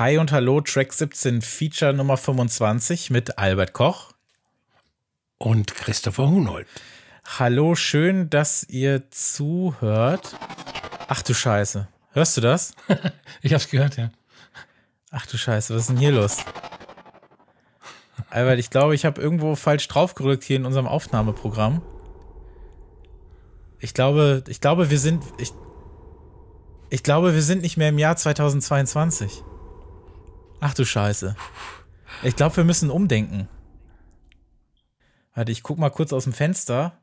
[0.00, 4.10] Hi und Hallo, Track 17, Feature Nummer 25 mit Albert Koch.
[5.38, 6.66] Und Christopher Hunold.
[7.38, 10.36] Hallo, schön, dass ihr zuhört.
[11.06, 11.86] Ach du Scheiße.
[12.10, 12.74] Hörst du das?
[13.42, 14.10] ich hab's gehört, ja.
[15.12, 16.38] Ach du Scheiße, was ist denn hier los?
[18.30, 21.82] Albert, ich glaube, ich habe irgendwo falsch draufgerückt hier in unserem Aufnahmeprogramm.
[23.78, 25.52] Ich glaube, ich glaube, wir sind, ich,
[26.90, 29.44] ich glaube, wir sind nicht mehr im Jahr 2022.
[30.64, 31.36] Ach du Scheiße.
[32.22, 33.48] Ich glaube, wir müssen umdenken.
[35.34, 37.02] Warte, ich guck mal kurz aus dem Fenster.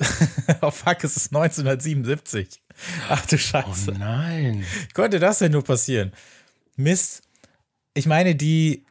[0.62, 2.62] oh fuck, es ist 1977.
[3.10, 3.92] Ach du Scheiße.
[3.94, 4.64] Oh nein.
[4.94, 6.14] Konnte das denn nur passieren?
[6.76, 7.24] Mist.
[7.92, 8.86] Ich meine, die,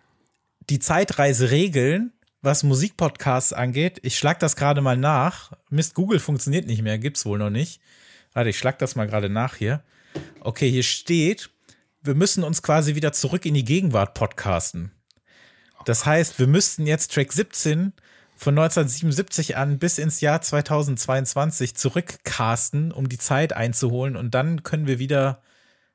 [0.70, 2.14] die Zeitreiseregeln,
[2.44, 5.54] was Musikpodcasts angeht, ich schlag das gerade mal nach.
[5.72, 7.82] Mist, Google funktioniert nicht mehr, gibt's wohl noch nicht.
[8.32, 9.84] Warte, ich schlag das mal gerade nach hier.
[10.42, 11.50] Okay, hier steht,
[12.06, 14.92] wir müssen uns quasi wieder zurück in die Gegenwart podcasten.
[15.86, 17.94] Das heißt, wir müssten jetzt Track 17
[18.36, 24.88] von 1977 an bis ins Jahr 2022 zurückcasten, um die Zeit einzuholen und dann können
[24.88, 25.42] wir wieder,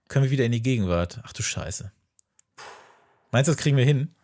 [0.08, 1.20] können wir wieder in die Gegenwart.
[1.24, 1.92] Ach du Scheiße.
[3.30, 4.14] Meinst du, das kriegen wir hin?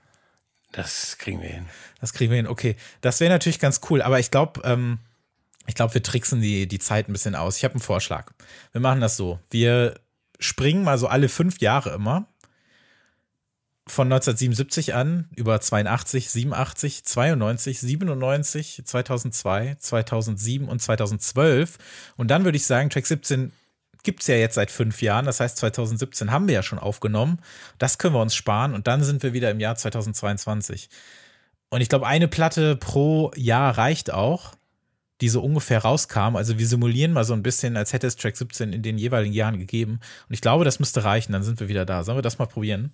[0.73, 1.67] Das kriegen wir hin.
[2.00, 2.47] Das kriegen wir hin.
[2.47, 4.98] Okay, das wäre natürlich ganz cool, aber ich glaube, ähm,
[5.67, 7.56] ich glaube, wir tricksen die, die Zeit ein bisschen aus.
[7.56, 8.33] Ich habe einen Vorschlag.
[8.73, 9.41] Wir machen das so.
[9.50, 9.95] Wir
[10.39, 12.29] springen mal so alle fünf Jahre immer
[13.89, 21.78] von 1977 an über 82, 87, 92, 97, 2002, 2007 und 2012.
[22.17, 23.53] Und dann würde ich sagen, Track 17
[24.03, 25.25] gibt es ja jetzt seit fünf Jahren.
[25.25, 27.39] Das heißt, 2017 haben wir ja schon aufgenommen.
[27.78, 30.89] Das können wir uns sparen und dann sind wir wieder im Jahr 2022.
[31.71, 34.55] Und ich glaube, eine Platte pro Jahr reicht auch,
[35.20, 36.36] die so ungefähr rauskam.
[36.36, 39.33] Also wir simulieren mal so ein bisschen, als hätte es Track 17 in den jeweiligen
[39.33, 40.00] Jahren gegeben.
[40.28, 41.33] Und ich glaube, das müsste reichen.
[41.33, 42.05] Dann sind wir wieder da.
[42.05, 42.92] Sollen wir das mal probieren?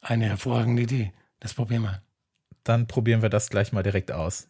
[0.00, 1.12] Eine hervorragende Idee.
[1.40, 2.02] Das probieren wir.
[2.64, 4.48] Dann probieren wir das gleich mal direkt aus.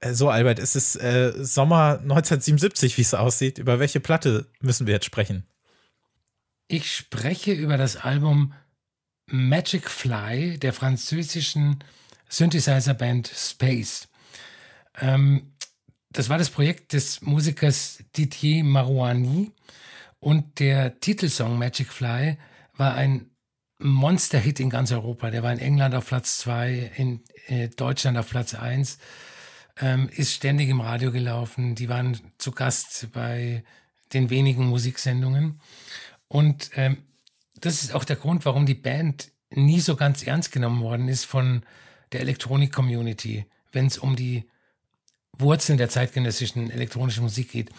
[0.00, 3.58] Äh, so, Albert, es ist äh, Sommer 1977, wie es aussieht.
[3.58, 5.44] Über welche Platte müssen wir jetzt sprechen?
[6.68, 8.54] Ich spreche über das Album
[9.26, 11.84] Magic Fly der französischen
[12.30, 14.08] Synthesizer-Band Space.
[14.98, 15.52] Ähm,
[16.10, 19.52] das war das Projekt des Musikers Didier Marouani
[20.18, 22.38] und der Titelsong Magic Fly
[22.74, 23.30] war ein
[23.78, 25.30] Monster-Hit in ganz Europa.
[25.30, 28.98] Der war in England auf Platz zwei, in äh, Deutschland auf Platz eins
[29.80, 31.74] ähm, ist ständig im Radio gelaufen.
[31.74, 33.64] Die waren zu Gast bei
[34.12, 35.60] den wenigen Musiksendungen.
[36.28, 36.98] Und ähm,
[37.60, 41.24] das ist auch der Grund, warum die Band nie so ganz ernst genommen worden ist
[41.24, 41.62] von
[42.12, 44.48] der Elektronik-Community, wenn es um die
[45.32, 47.70] Wurzeln der zeitgenössischen elektronischen Musik geht.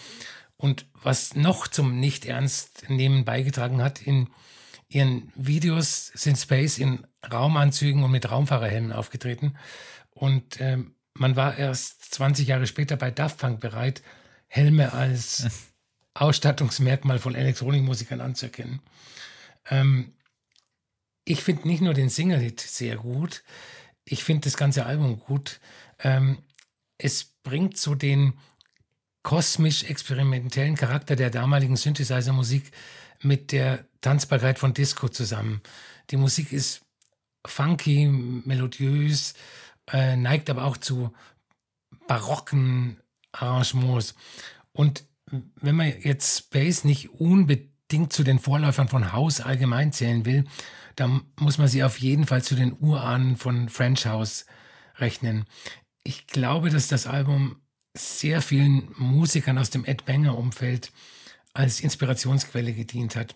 [0.57, 4.29] Und was noch zum Nicht-Ernst-Nehmen beigetragen hat, in
[4.89, 9.57] ihren Videos sind Space in Raumanzügen und mit Raumfahrerhelmen aufgetreten.
[10.11, 14.01] Und ähm, man war erst 20 Jahre später bei Daft Punk bereit,
[14.47, 15.47] Helme als
[16.13, 18.81] Ausstattungsmerkmal von Elektronikmusikern anzuerkennen.
[19.69, 20.13] Ähm,
[21.23, 23.43] ich finde nicht nur den Single-Hit sehr gut,
[24.05, 25.59] ich finde das ganze Album gut.
[25.99, 26.39] Ähm,
[26.97, 28.33] es bringt so den
[29.23, 32.71] kosmisch-experimentellen Charakter der damaligen Synthesizer-Musik
[33.21, 35.61] mit der Tanzbarkeit von Disco zusammen.
[36.09, 36.81] Die Musik ist
[37.45, 39.33] funky, melodiös,
[39.91, 41.13] äh, neigt aber auch zu
[42.07, 42.97] barocken
[43.31, 44.15] Arrangements.
[44.73, 45.05] Und
[45.55, 47.70] wenn man jetzt Space nicht unbedingt
[48.09, 50.45] zu den Vorläufern von House allgemein zählen will,
[50.95, 54.45] dann muss man sie auf jeden Fall zu den Urahnen von French House
[54.97, 55.45] rechnen.
[56.03, 57.57] Ich glaube, dass das Album
[57.93, 60.91] sehr vielen Musikern aus dem Ed Banger Umfeld
[61.53, 63.35] als Inspirationsquelle gedient hat.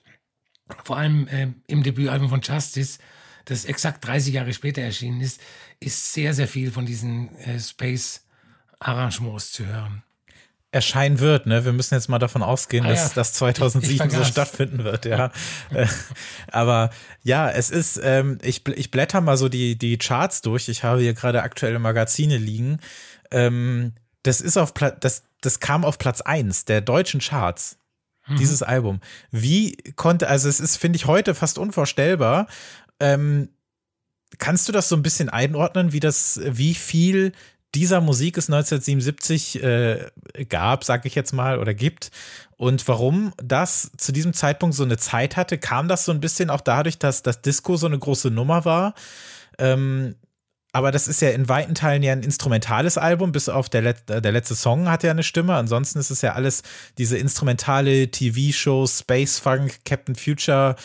[0.84, 3.00] Vor allem äh, im Debütalbum von Justice
[3.46, 5.40] das exakt 30 Jahre später erschienen ist,
[5.80, 10.04] ist sehr, sehr viel von diesen äh, Space-Arrangements zu hören.
[10.72, 11.64] Erscheinen wird, ne?
[11.64, 13.12] Wir müssen jetzt mal davon ausgehen, ah, dass ja.
[13.16, 15.32] das 2007 so stattfinden wird, ja.
[15.74, 15.88] Äh,
[16.52, 16.90] aber
[17.24, 20.68] ja, es ist, ähm, ich, ich blätter mal so die, die Charts durch.
[20.68, 22.80] Ich habe hier gerade aktuelle Magazine liegen.
[23.32, 27.78] Ähm, das ist auf Platz, das, das kam auf Platz eins der deutschen Charts.
[28.28, 28.38] Mhm.
[28.38, 29.00] Dieses Album.
[29.32, 32.48] Wie konnte, also es ist, finde ich, heute fast unvorstellbar,
[33.00, 33.50] ähm,
[34.38, 37.34] kannst du das so ein bisschen einordnen, wie das, wie viel
[37.76, 40.06] dieser Musik es 1977 äh,
[40.50, 42.12] gab, sag ich jetzt mal, oder gibt
[42.58, 46.50] und warum das zu diesem Zeitpunkt so eine Zeit hatte, kam das so ein bisschen
[46.50, 48.94] auch dadurch, dass das Disco so eine große Nummer war.
[49.60, 50.16] Ähm,
[50.72, 54.10] aber das ist ja in weiten Teilen ja ein instrumentales Album, bis auf der, Let
[54.10, 55.56] der letzte Song hat ja eine Stimme.
[55.56, 56.64] Ansonsten ist es ja alles
[56.98, 60.76] diese instrumentale TV-Show, Space Funk, Captain Future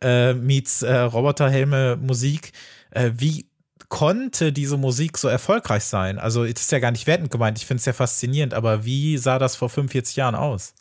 [0.00, 2.52] äh, meets äh, Roboterhelme Musik.
[2.92, 3.49] Äh, wie
[3.90, 6.18] konnte diese Musik so erfolgreich sein?
[6.18, 9.18] Also, es ist ja gar nicht wertend gemeint, ich finde es ja faszinierend, aber wie
[9.18, 10.72] sah das vor 45 Jahren aus?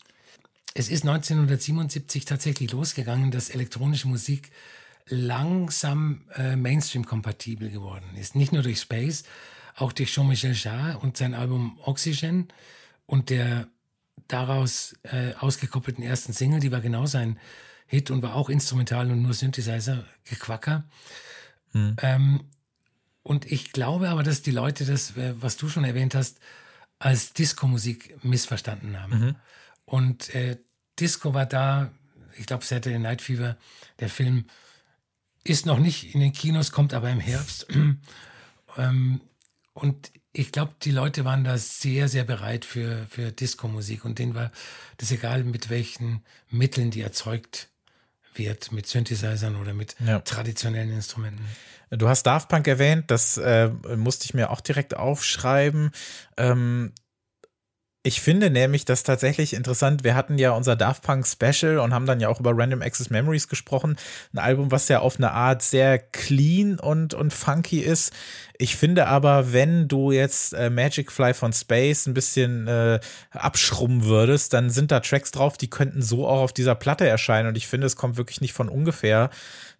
[0.74, 4.52] Es ist 1977 tatsächlich losgegangen, dass elektronische Musik
[5.08, 8.36] langsam äh, Mainstream-kompatibel geworden ist.
[8.36, 9.24] Nicht nur durch Space,
[9.76, 12.48] auch durch Jean-Michel Jarre und sein Album Oxygen
[13.08, 13.68] und der
[14.28, 17.40] daraus äh, ausgekoppelten ersten Single, die war genau sein
[17.88, 20.84] Hit und war auch instrumental und nur Synthesizer, Gequacker.
[21.72, 21.96] Hm.
[22.02, 22.42] Ähm,
[23.30, 26.40] und ich glaube aber, dass die Leute das, äh, was du schon erwähnt hast,
[26.98, 29.20] als Disco-Musik missverstanden haben.
[29.20, 29.36] Mhm.
[29.86, 30.58] Und äh,
[31.00, 31.92] Disco war da,
[32.40, 33.56] ich glaube, Saturday Night Fever,
[34.00, 34.46] der Film,
[35.44, 37.68] ist noch nicht in den Kinos, kommt aber im Herbst.
[38.78, 39.22] ähm,
[39.74, 44.34] und ich glaube, die Leute waren da sehr, sehr bereit für, für Disco-Musik und denen
[44.34, 44.52] war
[44.98, 47.70] das egal, mit welchen Mitteln die erzeugt
[48.36, 50.20] wird, mit Synthesizern oder mit ja.
[50.20, 51.46] traditionellen Instrumenten.
[51.90, 55.92] Du hast Daft Punk erwähnt, das äh, musste ich mir auch direkt aufschreiben.
[56.38, 56.94] Ähm,
[58.02, 60.06] ich finde nämlich das tatsächlich interessant.
[60.06, 63.10] Wir hatten ja unser Daft Punk Special und haben dann ja auch über Random Access
[63.10, 63.98] Memories gesprochen.
[64.34, 68.14] Ein Album, was ja auf eine Art sehr clean und, und funky ist.
[68.58, 73.02] Ich finde aber, wenn du jetzt äh, Magic Fly von Space ein bisschen äh,
[73.32, 77.50] abschrubben würdest, dann sind da Tracks drauf, die könnten so auch auf dieser Platte erscheinen.
[77.50, 79.30] Und ich finde, es kommt wirklich nicht von ungefähr,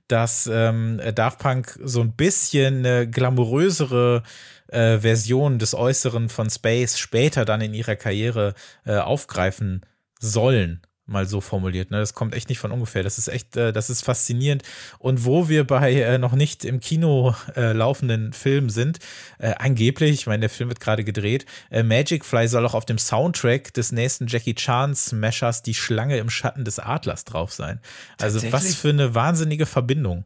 [0.10, 4.24] dass ähm, Daft Punk so ein bisschen eine glamourösere
[4.68, 8.54] äh, Version des Äußeren von Space später dann in ihrer Karriere
[8.86, 9.86] äh, aufgreifen
[10.20, 11.92] sollen mal so formuliert.
[11.92, 11.98] Ne?
[12.00, 13.04] Das kommt echt nicht von ungefähr.
[13.04, 14.64] Das ist echt, äh, das ist faszinierend.
[14.98, 19.00] Und wo wir bei äh, noch nicht im Kino äh, laufenden Film sind,
[19.40, 22.86] äh, angeblich, ich meine, der Film wird gerade gedreht, äh, Magic Fly soll auch auf
[22.86, 27.80] dem Soundtrack des nächsten Jackie Chan Smashers Die Schlange im Schatten des Adlers drauf sein.
[28.20, 30.26] Also was für eine wahnsinnige Verbindung.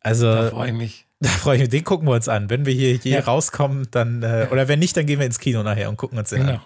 [0.00, 1.04] Also, da freue ich mich.
[1.20, 1.70] Da freue ich mich.
[1.70, 2.48] Den gucken wir uns an.
[2.48, 3.20] Wenn wir hier je ja.
[3.20, 6.30] rauskommen, dann, äh, oder wenn nicht, dann gehen wir ins Kino nachher und gucken uns
[6.30, 6.52] den genau.
[6.52, 6.60] an.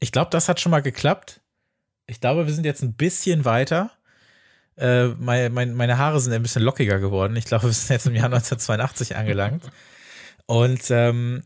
[0.00, 1.40] Ich glaube, das hat schon mal geklappt.
[2.06, 3.90] Ich glaube, wir sind jetzt ein bisschen weiter.
[4.76, 7.36] Äh, mein, mein, meine Haare sind ein bisschen lockiger geworden.
[7.36, 9.70] Ich glaube, wir sind jetzt im Jahr 1982 angelangt.
[10.46, 11.42] Und ähm,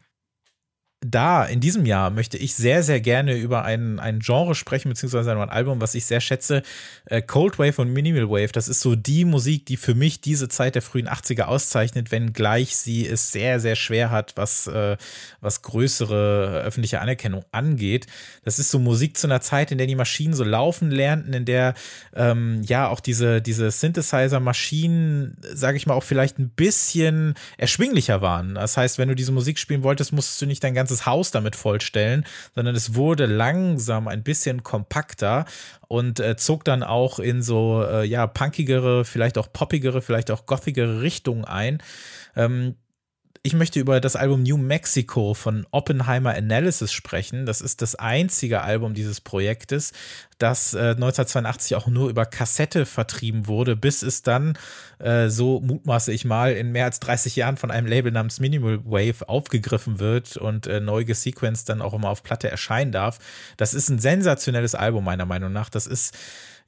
[1.04, 5.32] da, in diesem Jahr, möchte ich sehr, sehr gerne über ein, ein Genre sprechen, beziehungsweise
[5.32, 6.62] ein Album, was ich sehr schätze.
[7.06, 10.48] Äh, Cold Wave und Minimal Wave, das ist so die Musik, die für mich diese
[10.48, 14.96] Zeit der frühen 80er auszeichnet, wenngleich sie es sehr, sehr schwer hat, was, äh,
[15.40, 18.06] was größere öffentliche Anerkennung angeht.
[18.44, 21.44] Das ist so Musik zu einer Zeit, in der die Maschinen so laufen lernten, in
[21.44, 21.74] der
[22.14, 28.54] ähm, ja auch diese, diese Synthesizer-Maschinen, sage ich mal, auch vielleicht ein bisschen erschwinglicher waren.
[28.54, 31.30] Das heißt, wenn du diese Musik spielen wolltest, musstest du nicht dein ganzes ganzes Haus
[31.30, 32.24] damit vollstellen,
[32.54, 35.46] sondern es wurde langsam ein bisschen kompakter
[35.88, 40.46] und äh, zog dann auch in so äh, ja punkigere, vielleicht auch poppigere, vielleicht auch
[40.46, 41.82] gothigere Richtungen ein.
[42.36, 42.76] Ähm,
[43.44, 47.44] ich möchte über das Album New Mexico von Oppenheimer Analysis sprechen.
[47.44, 49.92] Das ist das einzige Album dieses Projektes,
[50.38, 54.56] das äh, 1982 auch nur über Kassette vertrieben wurde, bis es dann,
[55.00, 58.78] äh, so mutmaße ich mal, in mehr als 30 Jahren von einem Label namens Minimal
[58.84, 63.18] Wave aufgegriffen wird und äh, neu gesequenced dann auch immer auf Platte erscheinen darf.
[63.56, 65.68] Das ist ein sensationelles Album meiner Meinung nach.
[65.68, 66.16] Das ist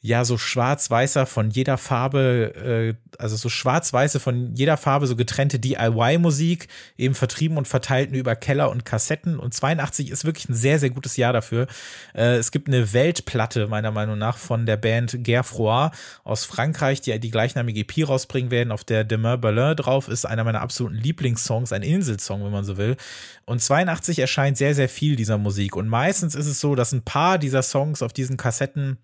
[0.04, 5.58] ja so schwarz-weißer von jeder Farbe, äh, also so schwarz-weiße von jeder Farbe so getrennte
[5.58, 6.68] DIY-Musik,
[6.98, 9.38] eben vertrieben und verteilt nur über Keller und Kassetten.
[9.38, 11.68] Und 82 ist wirklich ein sehr, sehr gutes Jahr dafür.
[12.14, 15.88] Äh, es gibt eine Weltplatte, meiner Meinung nach, von der Band Gerfroy
[16.22, 20.44] aus Frankreich, die die gleichnamige EP rausbringen werden, auf der Demain Berlin drauf ist, einer
[20.44, 22.98] meiner absoluten Lieblingssongs, ein Inselsong, wenn man so will.
[23.46, 25.76] Und 82 erscheint sehr, sehr viel dieser Musik.
[25.76, 28.98] Und meistens ist es so, dass ein paar dieser Songs auf diesen Kassetten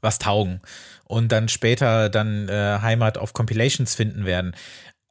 [0.00, 0.60] was taugen
[1.04, 4.54] und dann später dann äh, Heimat auf Compilations finden werden.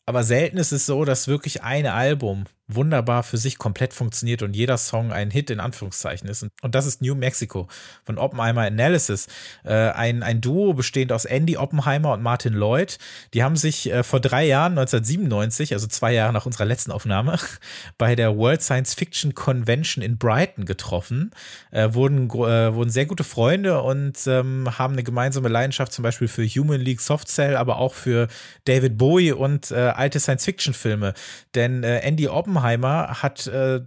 [0.06, 4.56] Aber selten ist es so, dass wirklich ein Album wunderbar für sich komplett funktioniert und
[4.56, 6.48] jeder Song ein Hit in Anführungszeichen ist.
[6.62, 7.68] Und das ist New Mexico
[8.04, 9.28] von Oppenheimer Analysis.
[9.64, 12.98] Äh, ein, ein Duo bestehend aus Andy Oppenheimer und Martin Lloyd.
[13.34, 17.38] Die haben sich äh, vor drei Jahren, 1997, also zwei Jahre nach unserer letzten Aufnahme,
[18.00, 21.32] bei der World Science Fiction Convention in Brighton getroffen,
[21.72, 26.46] äh, wurden, wurden sehr gute Freunde und ähm, haben eine gemeinsame Leidenschaft zum Beispiel für
[26.46, 28.28] Human League Soft Cell, aber auch für
[28.66, 31.14] David Bowie und alte Science-Fiction-Filme.
[31.54, 33.82] Denn Andy Oppenheimer hat äh,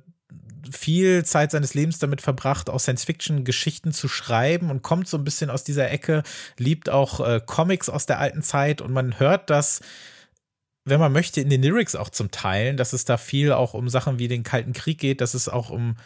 [0.71, 5.51] viel Zeit seines Lebens damit verbracht, auch Science-Fiction-Geschichten zu schreiben und kommt so ein bisschen
[5.51, 6.23] aus dieser Ecke,
[6.57, 9.81] liebt auch äh, Comics aus der alten Zeit und man hört das,
[10.85, 13.89] wenn man möchte, in den Lyrics auch zum Teilen, dass es da viel auch um
[13.89, 15.97] Sachen wie den Kalten Krieg geht, dass es auch um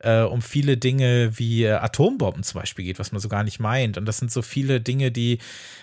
[0.00, 3.60] äh, um viele Dinge wie äh, Atombomben zum Beispiel geht, was man so gar nicht
[3.60, 3.98] meint.
[3.98, 5.38] Und das sind so viele Dinge, die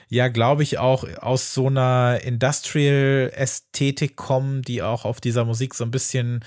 [0.10, 5.84] ja, glaube ich, auch aus so einer Industrial-Ästhetik kommen, die auch auf dieser Musik so
[5.84, 6.44] ein bisschen,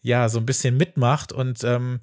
[0.00, 1.32] ja, so ein bisschen mitmacht.
[1.32, 2.00] Und ähm,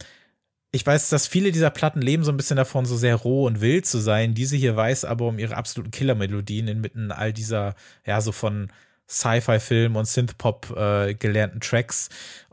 [0.71, 3.59] ich weiß, dass viele dieser Platten leben so ein bisschen davon, so sehr roh und
[3.59, 4.35] wild zu sein.
[4.35, 8.71] Diese hier weiß aber um ihre absoluten Killer-Melodien inmitten all dieser, ja, so von
[9.09, 12.09] Sci-Fi-Film und Synth-Pop äh, gelernten Tracks.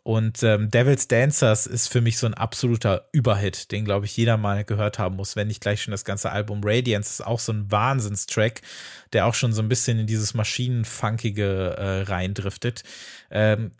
[0.06, 4.36] Und ähm, Devil's Dancers ist für mich so ein absoluter Überhit, den, glaube ich, jeder
[4.36, 6.60] mal gehört haben muss, wenn nicht gleich schon das ganze Album.
[6.62, 8.60] Radiance ist auch so ein Wahnsinnstrack,
[9.12, 12.84] der auch schon so ein bisschen in dieses Maschinenfunkige äh, reindriftet.
[13.32, 13.72] Ähm,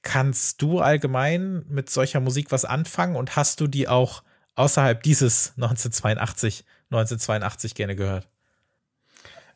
[0.00, 4.22] kannst du allgemein mit solcher Musik was anfangen und hast du die auch
[4.54, 8.26] außerhalb dieses 1982, 1982 gerne gehört?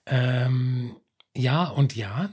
[0.04, 0.94] Ähm,
[1.34, 2.28] ja und ja.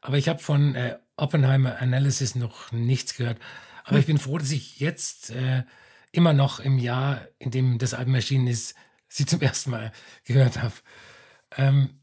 [0.00, 3.38] Aber ich habe von äh, Oppenheimer Analysis noch nichts gehört.
[3.84, 5.64] Aber ich bin froh, dass ich jetzt äh,
[6.12, 8.74] immer noch im Jahr, in dem das Album erschienen ist,
[9.08, 9.92] sie zum ersten Mal
[10.24, 10.74] gehört habe.
[11.56, 12.00] Ähm,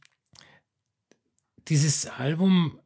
[1.68, 2.80] dieses Album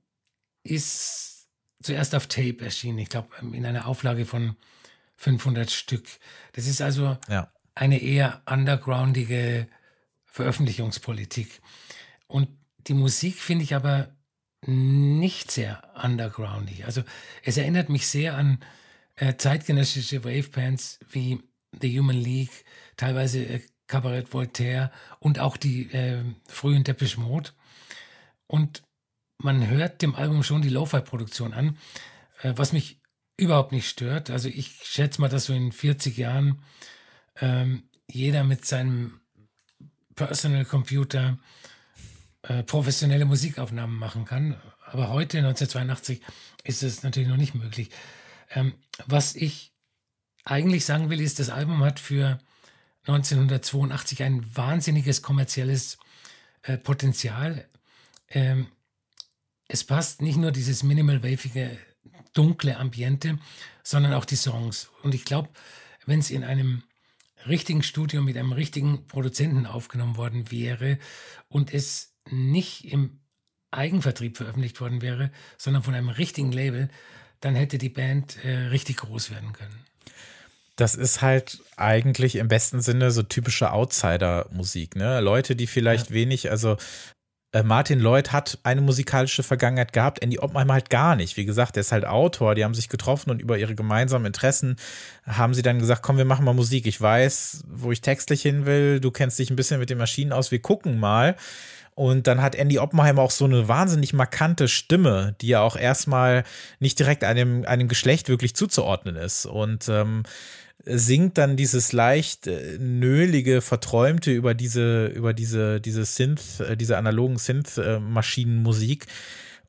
[0.63, 1.47] ist
[1.81, 4.55] zuerst auf Tape erschienen, ich glaube in einer Auflage von
[5.17, 6.07] 500 Stück.
[6.53, 7.51] Das ist also ja.
[7.75, 9.67] eine eher undergroundige
[10.25, 11.61] Veröffentlichungspolitik.
[12.27, 12.49] Und
[12.87, 14.15] die Musik finde ich aber
[14.65, 16.85] nicht sehr undergroundig.
[16.85, 17.03] Also
[17.43, 18.59] es erinnert mich sehr an
[19.15, 21.41] äh, zeitgenössische Wavebands wie
[21.79, 27.51] The Human League, teilweise äh, Cabaret Voltaire und auch die äh, frühen Depeche Mode.
[28.47, 28.83] Und
[29.37, 31.77] man hört dem Album schon die Lo-Fi-Produktion an,
[32.41, 32.99] äh, was mich
[33.37, 34.29] überhaupt nicht stört.
[34.29, 36.61] Also ich schätze mal, dass so in 40 Jahren
[37.39, 39.19] ähm, jeder mit seinem
[40.15, 41.37] Personal Computer
[42.47, 44.55] äh, professionelle Musikaufnahmen machen kann.
[44.85, 46.21] Aber heute, 1982,
[46.63, 47.89] ist es natürlich noch nicht möglich.
[48.51, 48.73] Ähm,
[49.05, 49.73] was ich
[50.45, 52.39] eigentlich sagen will, ist, das Album hat für
[53.05, 55.97] 1982 ein wahnsinniges kommerzielles
[56.61, 57.67] äh, Potenzial.
[58.29, 58.67] Ähm,
[59.67, 61.77] es passt nicht nur dieses minimal-wavige,
[62.33, 63.39] dunkle Ambiente,
[63.83, 64.89] sondern auch die Songs.
[65.03, 65.49] Und ich glaube,
[66.05, 66.83] wenn es in einem
[67.45, 70.97] richtigen Studio mit einem richtigen Produzenten aufgenommen worden wäre
[71.49, 73.19] und es nicht im
[73.71, 76.89] Eigenvertrieb veröffentlicht worden wäre, sondern von einem richtigen Label,
[77.41, 79.85] dann hätte die Band äh, richtig groß werden können.
[80.75, 85.21] Das ist halt eigentlich im besten Sinne so typische Outsider-Musik, ne?
[85.21, 86.15] Leute, die vielleicht ja.
[86.15, 86.77] wenig, also
[87.51, 91.37] äh, Martin Lloyd hat eine musikalische Vergangenheit gehabt, Andy Oppenheimer halt gar nicht.
[91.37, 94.75] Wie gesagt, der ist halt Autor, die haben sich getroffen und über ihre gemeinsamen Interessen
[95.25, 96.85] haben sie dann gesagt, komm, wir machen mal Musik.
[96.85, 100.33] Ich weiß, wo ich textlich hin will, du kennst dich ein bisschen mit den Maschinen
[100.33, 101.35] aus, wir gucken mal.
[101.97, 106.43] Und dann hat Andy Oppenheimer auch so eine wahnsinnig markante Stimme, die ja auch erstmal
[106.79, 109.47] nicht direkt einem, einem Geschlecht wirklich zuzuordnen ist.
[109.47, 110.21] Und ähm,
[110.85, 116.99] singt dann dieses leicht äh, nölige, verträumte über diese, über diese, diese Synth, äh, diese
[116.99, 119.07] analogen Synth-Maschinenmusik.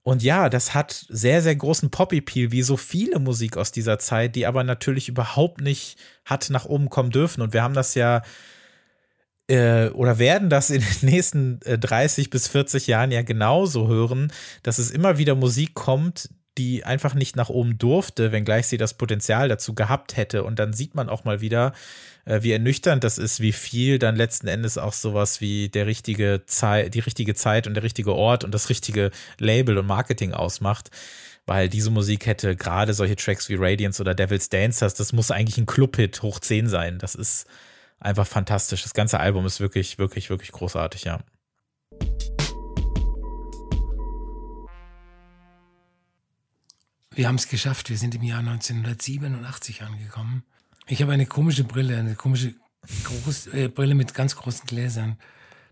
[0.02, 4.36] Und ja, das hat sehr, sehr großen Pop-Appeal, wie so viele Musik aus dieser Zeit,
[4.36, 7.40] die aber natürlich überhaupt nicht hat nach oben kommen dürfen.
[7.40, 8.20] Und wir haben das ja
[9.48, 14.32] äh, oder werden das in den nächsten äh, 30 bis 40 Jahren ja genauso hören,
[14.62, 18.94] dass es immer wieder Musik kommt, die einfach nicht nach oben durfte, wenngleich sie das
[18.94, 20.42] Potenzial dazu gehabt hätte.
[20.42, 21.72] Und dann sieht man auch mal wieder,
[22.24, 26.42] äh, wie ernüchternd das ist, wie viel dann letzten Endes auch sowas wie der richtige
[26.46, 30.90] Zeit, die richtige Zeit und der richtige Ort und das richtige Label und Marketing ausmacht.
[31.46, 35.56] Weil diese Musik hätte gerade solche Tracks wie Radiance oder Devil's Dancers, das muss eigentlich
[35.56, 36.98] ein Clubhit hoch 10 sein.
[36.98, 37.46] Das ist,
[38.00, 38.82] einfach fantastisch.
[38.82, 41.20] Das ganze Album ist wirklich, wirklich, wirklich großartig, ja.
[47.10, 47.90] Wir haben es geschafft.
[47.90, 50.44] Wir sind im Jahr 1987 angekommen.
[50.86, 52.54] Ich habe eine komische Brille, eine komische
[53.04, 55.18] Groß, äh, Brille mit ganz großen Gläsern.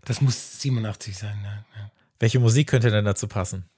[0.03, 1.39] Das muss 87 sein.
[1.43, 1.91] Ja, ja.
[2.19, 3.69] Welche Musik könnte denn dazu passen?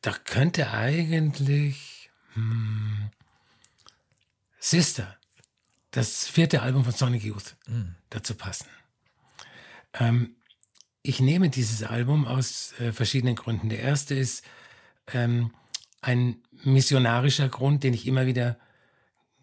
[0.00, 3.10] Da könnte eigentlich hm,
[4.58, 5.16] Sister
[5.94, 7.94] das vierte Album von Sonic Youth mhm.
[8.10, 8.66] dazu passen.
[9.94, 10.34] Ähm,
[11.02, 13.68] ich nehme dieses Album aus äh, verschiedenen Gründen.
[13.68, 14.44] Der erste ist
[15.12, 15.52] ähm,
[16.00, 18.58] ein missionarischer Grund, den ich immer wieder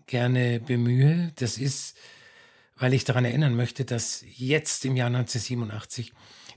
[0.08, 1.32] gerne bemühe.
[1.38, 1.98] Das ist,
[2.76, 6.12] weil ich daran erinnern möchte, dass jetzt im Jahr 1987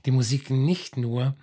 [0.05, 1.37] die Musik nicht nur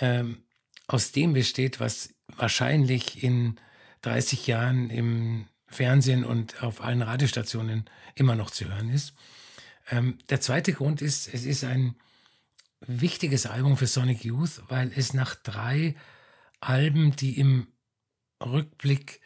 [0.00, 0.42] ähm,
[0.86, 3.58] aus dem besteht, was wahrscheinlich in
[4.02, 7.84] 30 Jahren im Fernsehen und auf allen Radiostationen
[8.14, 9.14] immer noch zu hören ist.
[9.88, 11.94] Ähm, der zweite Grund ist, es ist ein
[12.80, 15.94] wichtiges Album für Sonic Youth, weil es nach drei
[16.60, 17.68] Alben, die im
[18.42, 19.20] Rückblick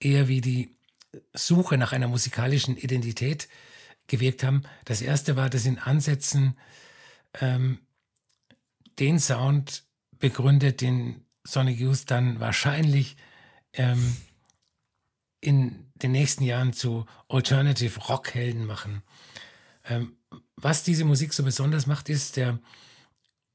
[0.00, 0.76] eher wie die
[1.32, 3.48] Suche nach einer musikalischen Identität
[4.06, 4.62] gewirkt haben.
[4.84, 6.56] Das erste war, dass in Ansätzen
[7.40, 7.78] ähm,
[8.98, 9.84] den Sound
[10.18, 13.16] begründet, den Sonic Youth dann wahrscheinlich
[13.72, 14.16] ähm,
[15.40, 19.02] in den nächsten Jahren zu Alternative Rockhelden machen.
[19.84, 20.16] Ähm,
[20.56, 22.58] was diese Musik so besonders macht, ist der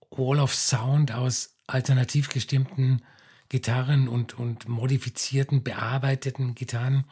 [0.10, 3.01] Wall of Sound aus alternativ gestimmten
[3.50, 7.06] Gitarren und, und modifizierten, bearbeiteten Gitarren,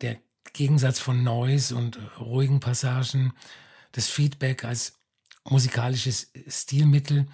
[0.00, 0.18] der
[0.52, 3.32] Gegensatz von Noise und ruhigen Passagen,
[3.92, 4.94] das Feedback als
[5.44, 7.26] musikalisches Stilmittel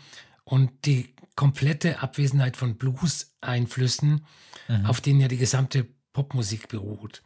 [0.44, 4.26] und die komplette Abwesenheit von Blues-Einflüssen,
[4.68, 4.86] mhm.
[4.86, 7.22] auf denen ja die gesamte Popmusik beruht.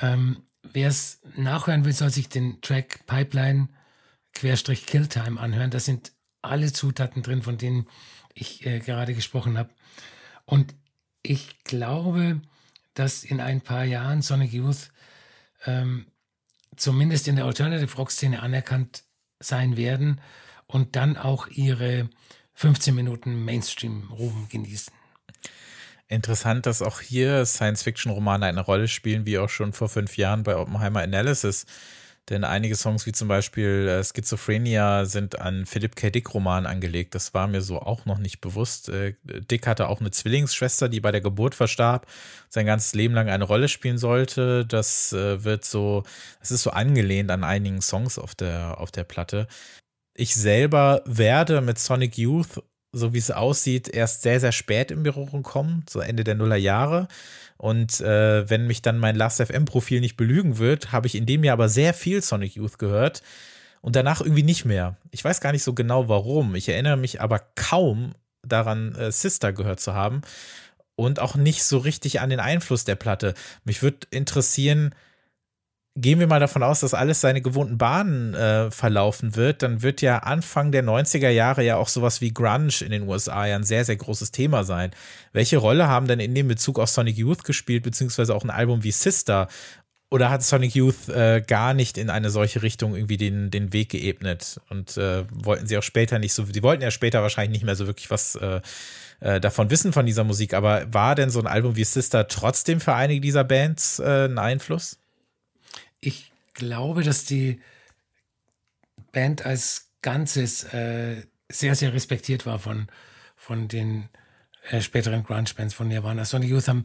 [0.00, 3.68] Ähm, Wer es nachhören will, soll sich den Track Pipeline
[4.34, 5.70] Querstrich Killtime anhören.
[5.70, 6.12] Da sind
[6.42, 7.86] alle Zutaten drin, von denen
[8.34, 9.70] ich äh, gerade gesprochen habe.
[10.44, 10.74] Und
[11.22, 12.40] ich glaube,
[12.94, 14.90] dass in ein paar Jahren Sonic Youth
[15.64, 16.06] ähm,
[16.76, 19.04] zumindest in der Alternative Rock Szene anerkannt
[19.40, 20.20] sein werden
[20.66, 22.08] und dann auch ihre
[22.54, 24.92] 15 Minuten Mainstream-Ruhm genießen.
[26.08, 30.56] Interessant, dass auch hier Science-Fiction-Romane eine Rolle spielen, wie auch schon vor fünf Jahren bei
[30.56, 31.66] Oppenheimer Analysis.
[32.28, 36.10] Denn einige Songs wie zum Beispiel äh, Schizophrenia sind an Philip K.
[36.10, 37.14] Dick Roman angelegt.
[37.14, 38.88] Das war mir so auch noch nicht bewusst.
[38.88, 42.06] Äh, Dick hatte auch eine Zwillingsschwester, die bei der Geburt verstarb,
[42.48, 44.66] sein ganzes Leben lang eine Rolle spielen sollte.
[44.66, 46.02] Das äh, wird so,
[46.40, 49.46] das ist so angelehnt an einigen Songs auf der, auf der Platte.
[50.14, 52.60] Ich selber werde mit Sonic Youth
[52.96, 57.08] so wie es aussieht, erst sehr, sehr spät in Berührung kommen, so Ende der Nullerjahre.
[57.58, 61.54] Und äh, wenn mich dann mein Last.fm-Profil nicht belügen wird, habe ich in dem Jahr
[61.54, 63.22] aber sehr viel Sonic Youth gehört
[63.80, 64.96] und danach irgendwie nicht mehr.
[65.10, 66.54] Ich weiß gar nicht so genau warum.
[66.54, 70.22] Ich erinnere mich aber kaum daran, äh, Sister gehört zu haben
[70.96, 73.34] und auch nicht so richtig an den Einfluss der Platte.
[73.64, 74.94] Mich würde interessieren,
[75.96, 80.02] gehen wir mal davon aus, dass alles seine gewohnten Bahnen äh, verlaufen wird, dann wird
[80.02, 83.64] ja Anfang der 90er Jahre ja auch sowas wie Grunge in den USA ja ein
[83.64, 84.90] sehr, sehr großes Thema sein.
[85.32, 88.84] Welche Rolle haben denn in dem Bezug auch Sonic Youth gespielt, beziehungsweise auch ein Album
[88.84, 89.48] wie Sister?
[90.10, 93.88] Oder hat Sonic Youth äh, gar nicht in eine solche Richtung irgendwie den, den Weg
[93.88, 94.60] geebnet?
[94.68, 97.74] Und äh, wollten sie auch später nicht so, sie wollten ja später wahrscheinlich nicht mehr
[97.74, 98.60] so wirklich was äh,
[99.20, 102.80] äh, davon wissen von dieser Musik, aber war denn so ein Album wie Sister trotzdem
[102.80, 104.98] für einige dieser Bands äh, ein Einfluss?
[106.00, 107.60] Ich glaube, dass die
[109.12, 112.88] Band als Ganzes äh, sehr, sehr respektiert war von,
[113.34, 114.08] von den
[114.70, 116.24] äh, späteren Grunge-Bands von Nirvana.
[116.24, 116.84] Sonic Youth haben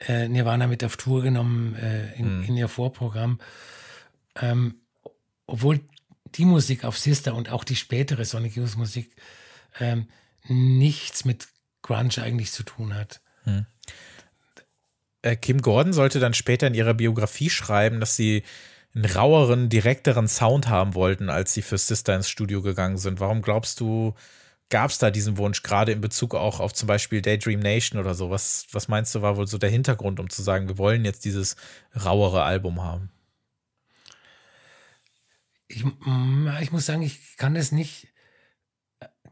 [0.00, 2.44] äh, Nirvana mit auf Tour genommen äh, in, mhm.
[2.44, 3.40] in, ihr Vorprogramm.
[4.36, 4.80] Ähm,
[5.46, 5.80] obwohl
[6.34, 9.14] die Musik auf Sister und auch die spätere Sonic Youth Musik
[9.80, 10.08] ähm,
[10.48, 11.48] nichts mit
[11.82, 13.20] Grunge eigentlich zu tun hat.
[13.44, 13.66] Mhm.
[15.26, 18.44] Äh, Kim Gordon sollte dann später in ihrer Biografie schreiben, dass sie
[18.94, 23.18] einen raueren, direkteren Sound haben wollten, als sie für Sister ins Studio gegangen sind.
[23.18, 24.14] Warum glaubst du,
[24.70, 28.14] gab es da diesen Wunsch, gerade in Bezug auch auf zum Beispiel Daydream Nation oder
[28.14, 28.30] so?
[28.30, 31.24] Was, was meinst du, war wohl so der Hintergrund, um zu sagen, wir wollen jetzt
[31.24, 31.56] dieses
[32.04, 33.10] rauere Album haben?
[35.66, 38.08] Ich, mm, ich muss sagen, ich kann das nicht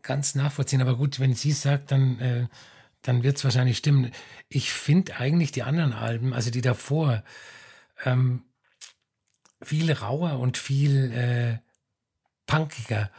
[0.02, 2.48] ganz nachvollziehen, aber gut, wenn sie es sagt, dann äh,
[3.04, 4.10] dann wird es wahrscheinlich stimmen.
[4.48, 7.22] Ich finde eigentlich die anderen Alben, also die davor,
[8.04, 8.42] ähm,
[9.62, 11.58] viel rauer und viel äh,
[12.46, 13.10] punkiger.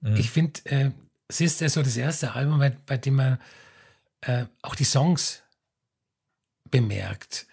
[0.00, 0.16] Mhm.
[0.16, 0.90] Ich finde, äh,
[1.28, 3.38] Sister ist so das erste Album, bei, bei dem man
[4.20, 5.42] äh, auch die Songs
[6.70, 7.46] bemerkt.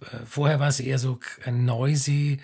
[0.00, 2.40] Äh, vorher war es eher so noisy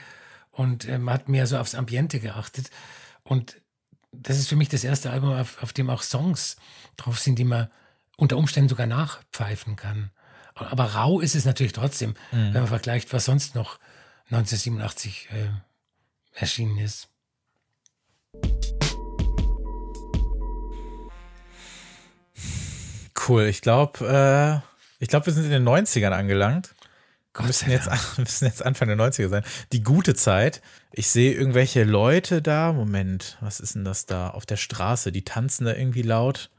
[0.50, 2.70] und äh, man hat mehr so aufs Ambiente geachtet.
[3.22, 3.56] Und
[4.12, 6.56] das ist für mich das erste Album, auf, auf dem auch Songs
[6.98, 7.68] drauf sind, die man
[8.16, 10.10] unter Umständen sogar nachpfeifen kann.
[10.54, 12.54] Aber rau ist es natürlich trotzdem, mhm.
[12.54, 13.78] wenn man vergleicht, was sonst noch
[14.30, 15.48] 1987 äh,
[16.32, 17.08] erschienen ist.
[23.28, 26.74] Cool, ich glaube, äh, ich glaube, wir sind in den 90ern angelangt.
[27.34, 29.44] Wir müssen, jetzt, müssen jetzt Anfang der 90er sein.
[29.72, 30.62] Die gute Zeit.
[30.92, 32.72] Ich sehe irgendwelche Leute da.
[32.72, 34.30] Moment, was ist denn das da?
[34.30, 35.12] Auf der Straße.
[35.12, 36.50] Die tanzen da irgendwie laut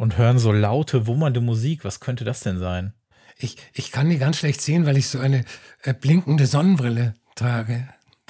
[0.00, 1.84] und hören so laute, wummernde Musik.
[1.84, 2.94] Was könnte das denn sein?
[3.36, 5.44] Ich, ich kann die ganz schlecht sehen, weil ich so eine
[5.82, 7.86] äh, blinkende Sonnenbrille trage.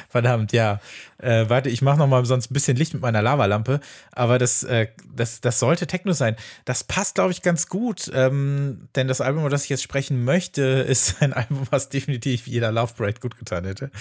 [0.08, 0.80] Verdammt, ja.
[1.18, 3.78] Äh, warte, ich mache noch mal sonst ein bisschen Licht mit meiner Lavalampe.
[4.10, 6.34] Aber das, äh, das, das sollte Techno sein.
[6.64, 8.10] Das passt, glaube ich, ganz gut.
[8.12, 12.48] Ähm, denn das Album, über das ich jetzt sprechen möchte, ist ein Album, was definitiv
[12.48, 13.92] jeder Love Parade gut getan hätte.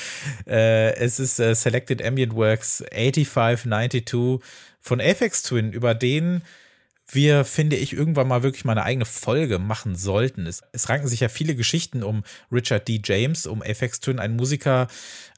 [0.48, 4.44] Äh, es ist äh, Selected Ambient Works 8592
[4.82, 6.42] von Apex Twin, über den
[7.12, 10.46] wir, finde ich, irgendwann mal wirklich mal eine eigene Folge machen sollten.
[10.46, 13.02] Es, es ranken sich ja viele Geschichten um Richard D.
[13.04, 14.88] James, um Apex Twin, ein Musiker,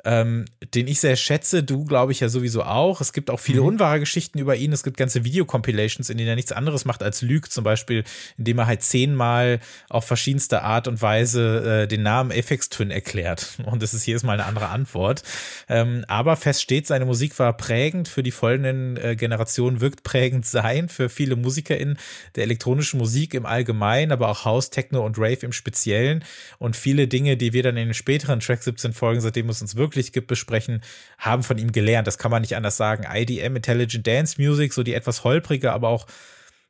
[0.06, 1.64] ähm, den ich sehr schätze.
[1.64, 3.02] Du, glaube ich, ja sowieso auch.
[3.02, 3.68] Es gibt auch viele mhm.
[3.68, 4.72] unwahre Geschichten über ihn.
[4.72, 7.52] Es gibt ganze Videocompilations, in denen er nichts anderes macht als lügt.
[7.52, 8.04] Zum Beispiel,
[8.38, 9.60] indem er halt zehnmal
[9.90, 13.58] auf verschiedenste Art und Weise äh, den Namen Aphex Twin erklärt.
[13.66, 15.24] Und es ist jedes Mal eine andere Antwort.
[15.70, 20.46] Ähm, aber fest steht, seine Musik war prägend für die folgenden äh, Generationen, wirkt prägend
[20.46, 21.98] sein für viele MusikerInnen
[22.36, 26.24] der elektronischen Musik im Allgemeinen, aber auch House, Techno und Rave im Speziellen.
[26.58, 29.76] Und viele Dinge, die wir dann in den späteren Track 17 Folgen, seitdem es uns
[29.76, 30.82] wirklich möglich gibt, besprechen,
[31.18, 32.08] haben von ihm gelernt.
[32.08, 33.06] Das kann man nicht anders sagen.
[33.12, 36.08] IDM, Intelligent Dance Music, so die etwas holprige, aber auch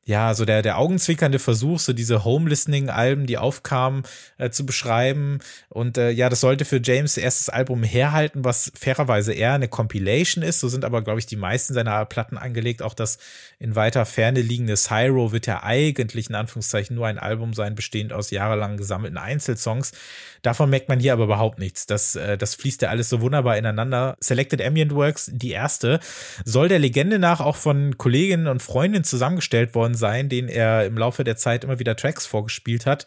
[0.03, 4.01] ja, so der, der augenzwinkernde Versuch, so diese Home-Listening-Alben, die aufkamen,
[4.39, 5.37] äh, zu beschreiben.
[5.69, 10.43] Und äh, ja, das sollte für James erstes Album herhalten, was fairerweise eher eine Compilation
[10.43, 10.59] ist.
[10.59, 12.81] So sind aber, glaube ich, die meisten seiner Platten angelegt.
[12.81, 13.19] Auch das
[13.59, 18.11] in weiter Ferne liegende Cyro wird ja eigentlich in Anführungszeichen nur ein Album sein, bestehend
[18.11, 19.91] aus jahrelang gesammelten Einzelsongs.
[20.41, 21.85] Davon merkt man hier aber überhaupt nichts.
[21.85, 24.17] Das, äh, das fließt ja alles so wunderbar ineinander.
[24.19, 25.99] Selected Ambient Works, die erste,
[26.45, 30.97] soll der Legende nach auch von Kolleginnen und Freundinnen zusammengestellt worden sein, denen er im
[30.97, 33.05] Laufe der Zeit immer wieder Tracks vorgespielt hat.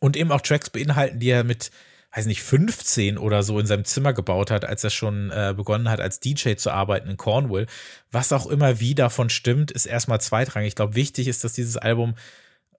[0.00, 1.70] Und eben auch Tracks beinhalten, die er mit
[2.14, 5.90] weiß nicht, 15 oder so in seinem Zimmer gebaut hat, als er schon äh, begonnen
[5.90, 7.66] hat, als DJ zu arbeiten in Cornwall.
[8.10, 10.68] Was auch immer wie davon stimmt, ist erstmal zweitrangig.
[10.68, 12.14] Ich glaube, wichtig ist, dass dieses Album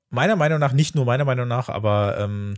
[0.09, 2.55] meiner Meinung nach, nicht nur meiner Meinung nach, aber ähm,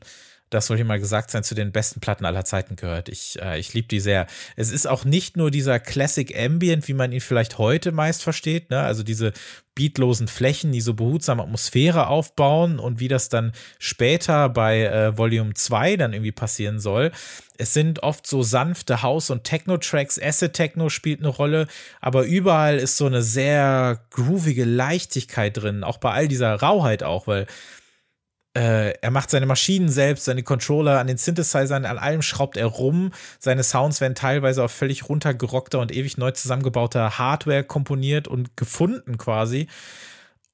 [0.52, 3.10] das soll hier mal gesagt sein, zu den besten Platten aller Zeiten gehört.
[3.10, 4.28] Ich, äh, ich liebe die sehr.
[4.56, 8.70] Es ist auch nicht nur dieser Classic Ambient, wie man ihn vielleicht heute meist versteht,
[8.70, 8.82] ne?
[8.82, 9.32] also diese
[9.76, 15.54] beatlosen Flächen, die so behutsame Atmosphäre aufbauen und wie das dann später bei äh, Volume
[15.54, 17.12] 2 dann irgendwie passieren soll.
[17.58, 21.68] Es sind oft so sanfte House- und Techno-Tracks, Acid-Techno spielt eine Rolle,
[22.02, 27.28] aber überall ist so eine sehr groovige Leichtigkeit drin, auch bei all dieser Rauheit auch,
[27.28, 27.48] weil
[28.54, 32.66] äh, er macht seine Maschinen selbst, seine Controller an den Synthesizern, an allem schraubt er
[32.66, 33.12] rum.
[33.40, 39.18] Seine Sounds werden teilweise auf völlig runtergerockter und ewig neu zusammengebauter Hardware komponiert und gefunden
[39.18, 39.68] quasi.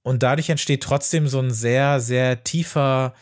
[0.04, 3.14] Und dadurch entsteht trotzdem so ein sehr, sehr tiefer,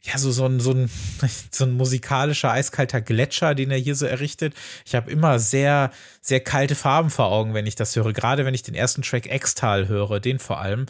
[0.00, 0.88] ja, so, so ein, so ein,
[1.50, 4.54] so ein musikalischer, eiskalter Gletscher, den er hier so errichtet.
[4.86, 8.12] Ich habe immer sehr, sehr kalte Farben vor Augen, wenn ich das höre.
[8.12, 10.86] Gerade wenn ich den ersten Track Extal höre, den vor allem.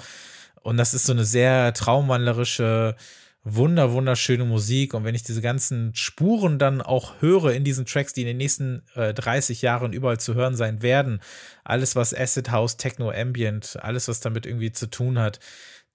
[0.65, 2.97] Und das ist so eine sehr traumwandlerische,
[3.45, 4.95] wunder, wunderschöne Musik.
[4.95, 8.39] Und wenn ich diese ganzen Spuren dann auch höre in diesen Tracks, die in den
[8.39, 11.21] nächsten äh, 30 Jahren überall zu hören sein werden,
[11.65, 15.39] alles was Acid House, Techno, Ambient, alles was damit irgendwie zu tun hat,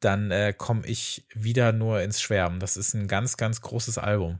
[0.01, 2.59] dann äh, komme ich wieder nur ins Schwärmen.
[2.59, 4.37] Das ist ein ganz, ganz großes Album.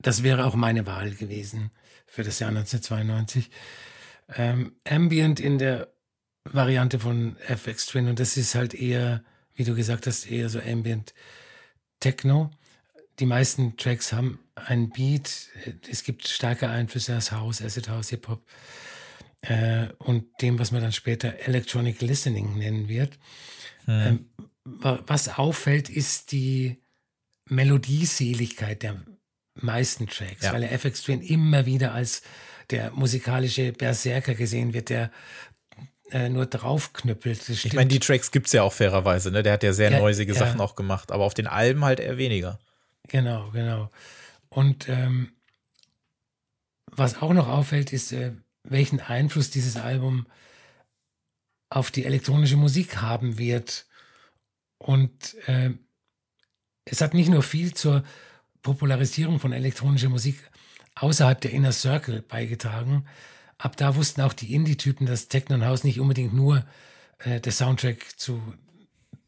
[0.00, 1.70] Das wäre auch meine Wahl gewesen
[2.06, 3.48] für das Jahr 1992.
[4.34, 5.92] Ähm, Ambient in der
[6.44, 9.22] Variante von FX Twin und das ist halt eher,
[9.54, 11.14] wie du gesagt hast, eher so Ambient
[12.00, 12.50] Techno.
[13.18, 15.48] Die meisten Tracks haben einen Beat,
[15.90, 18.42] es gibt starke Einflüsse aus House, Acid House, Hip-Hop
[19.42, 23.18] äh, und dem, was man dann später Electronic Listening nennen wird.
[23.84, 24.00] Hm.
[24.06, 24.26] Ähm,
[24.64, 26.78] was auffällt, ist die
[27.46, 29.02] Melodieseligkeit der
[29.54, 30.52] meisten Tracks, ja.
[30.52, 32.22] weil der FX Twin immer wieder als
[32.70, 35.10] der musikalische Berserker gesehen wird, der
[36.10, 37.48] äh, nur draufknüppelt.
[37.48, 39.42] Ich meine, die Tracks gibt es ja auch fairerweise, ne?
[39.42, 40.38] Der hat ja sehr ja, neusige ja.
[40.38, 42.58] Sachen auch gemacht, aber auf den Alben halt eher weniger.
[43.08, 43.90] Genau, genau.
[44.48, 45.32] Und ähm,
[46.86, 48.32] was auch noch auffällt, ist, äh,
[48.64, 50.26] welchen Einfluss dieses Album
[51.70, 53.86] auf die elektronische Musik haben wird.
[54.78, 55.70] Und äh,
[56.84, 58.02] es hat nicht nur viel zur
[58.62, 60.36] Popularisierung von elektronischer Musik
[60.96, 63.06] außerhalb der Inner Circle beigetragen,
[63.60, 66.64] ab da wussten auch die Indie-Typen, dass Techno und House nicht unbedingt nur
[67.18, 68.42] äh, der Soundtrack zu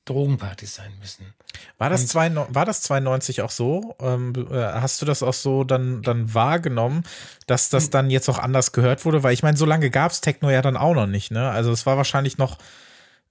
[0.04, 1.32] Drogenpartys sein müssen.
[1.78, 3.94] War das, zwei, war das 92 auch so?
[4.00, 7.04] Ähm, äh, hast du das auch so dann, dann wahrgenommen,
[7.46, 9.22] dass das dann jetzt auch anders gehört wurde?
[9.22, 11.50] Weil ich meine, so lange gab es Techno ja dann auch noch nicht, ne?
[11.50, 12.58] Also es war wahrscheinlich noch,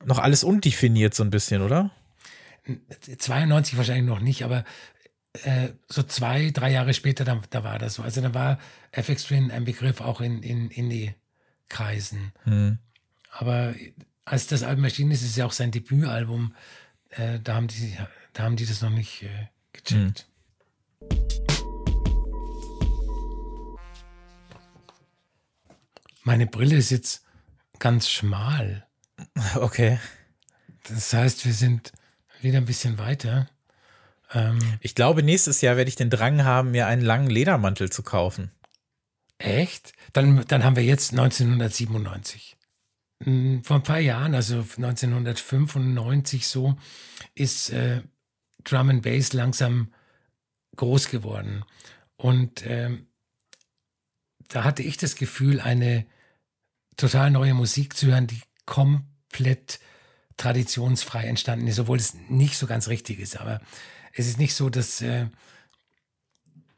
[0.05, 1.91] noch alles undefiniert so ein bisschen, oder?
[3.17, 4.63] 92 wahrscheinlich noch nicht, aber
[5.43, 8.03] äh, so zwei, drei Jahre später, da, da war das so.
[8.03, 8.59] Also da war
[8.91, 12.33] FX Twin ein Begriff auch in, in Indie-Kreisen.
[12.45, 12.79] Mhm.
[13.31, 13.73] Aber
[14.25, 16.53] als das Album erschienen ist, ist es ja auch sein Debütalbum.
[17.09, 17.97] Äh, da, haben die,
[18.33, 20.27] da haben die das noch nicht äh, gecheckt.
[20.27, 21.21] Mhm.
[26.23, 27.23] Meine Brille ist jetzt
[27.79, 28.87] ganz schmal.
[29.55, 29.99] Okay.
[30.83, 31.91] Das heißt, wir sind
[32.41, 33.47] wieder ein bisschen weiter.
[34.33, 38.03] Ähm, ich glaube, nächstes Jahr werde ich den Drang haben, mir einen langen Ledermantel zu
[38.03, 38.51] kaufen.
[39.37, 39.93] Echt?
[40.13, 42.57] Dann, dann haben wir jetzt 1997.
[43.23, 46.75] Hm, vor ein paar Jahren, also 1995 so,
[47.35, 48.01] ist äh,
[48.63, 49.93] Drum and Bass langsam
[50.75, 51.65] groß geworden.
[52.17, 53.07] Und ähm,
[54.47, 56.05] da hatte ich das Gefühl, eine
[56.97, 59.79] total neue Musik zu hören, die komplett
[60.37, 63.39] traditionsfrei entstanden ist, obwohl es nicht so ganz richtig ist.
[63.39, 63.61] Aber
[64.13, 65.27] es ist nicht so, dass äh,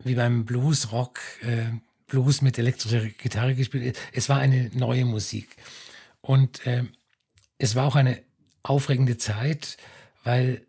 [0.03, 1.65] wie beim Blues, Rock, äh,
[2.07, 3.97] Blues mit elektrischer Gitarre gespielt.
[4.11, 5.55] Es war eine neue Musik.
[6.21, 6.83] Und äh,
[7.57, 8.21] es war auch eine
[8.61, 9.77] aufregende Zeit,
[10.23, 10.65] weil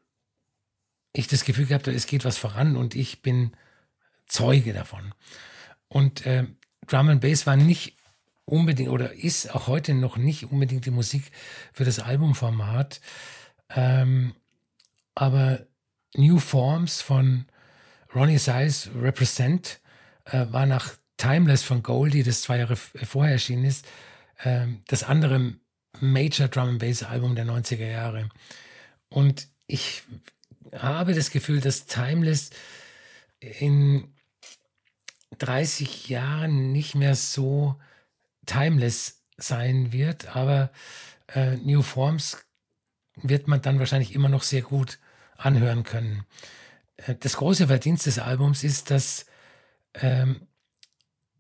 [1.13, 3.53] ich das Gefühl gehabt habe, es geht was voran und ich bin
[4.27, 5.15] Zeuge davon.
[5.89, 6.47] Und äh,
[6.87, 7.97] Drum and Bass war nicht
[8.45, 11.31] unbedingt oder ist auch heute noch nicht unbedingt die Musik
[11.73, 13.01] für das Albumformat.
[13.71, 14.35] Ähm,
[15.15, 15.67] aber
[16.17, 17.47] New Forms von
[18.15, 19.81] Ronnie Size Represent
[20.25, 23.87] äh, war nach Timeless von Goldie, das zwei Jahre vorher erschienen ist,
[24.39, 25.55] äh, das andere
[26.01, 28.29] Major Drum and Bass Album der 90er Jahre.
[29.09, 30.03] Und ich
[30.73, 32.51] habe das Gefühl, dass Timeless
[33.41, 34.13] in
[35.39, 37.77] 30 Jahren nicht mehr so
[38.47, 40.71] timeless sein wird, aber
[41.29, 42.45] äh, New Forms
[43.17, 44.99] wird man dann wahrscheinlich immer noch sehr gut
[45.45, 46.25] anhören können.
[46.97, 49.27] Äh, das große Verdienst des Albums ist, dass
[49.95, 50.47] ähm,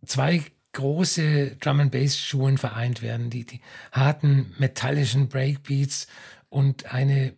[0.04, 3.60] zwei große Drum and Bass Schulen vereint werden, die, die
[3.92, 6.08] harten metallischen Breakbeats
[6.48, 7.34] und eine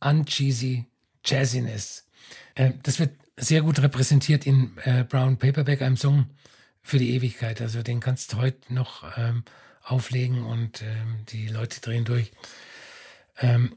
[0.00, 0.86] uncheesy
[1.24, 2.06] Jazziness.
[2.54, 6.26] Äh, das wird sehr gut repräsentiert in äh, Brown Paperback, einem Song
[6.82, 7.60] für die Ewigkeit.
[7.60, 9.44] Also den kannst du heute noch ähm,
[9.82, 12.32] auflegen und ähm, die Leute drehen durch.
[13.40, 13.76] Ähm,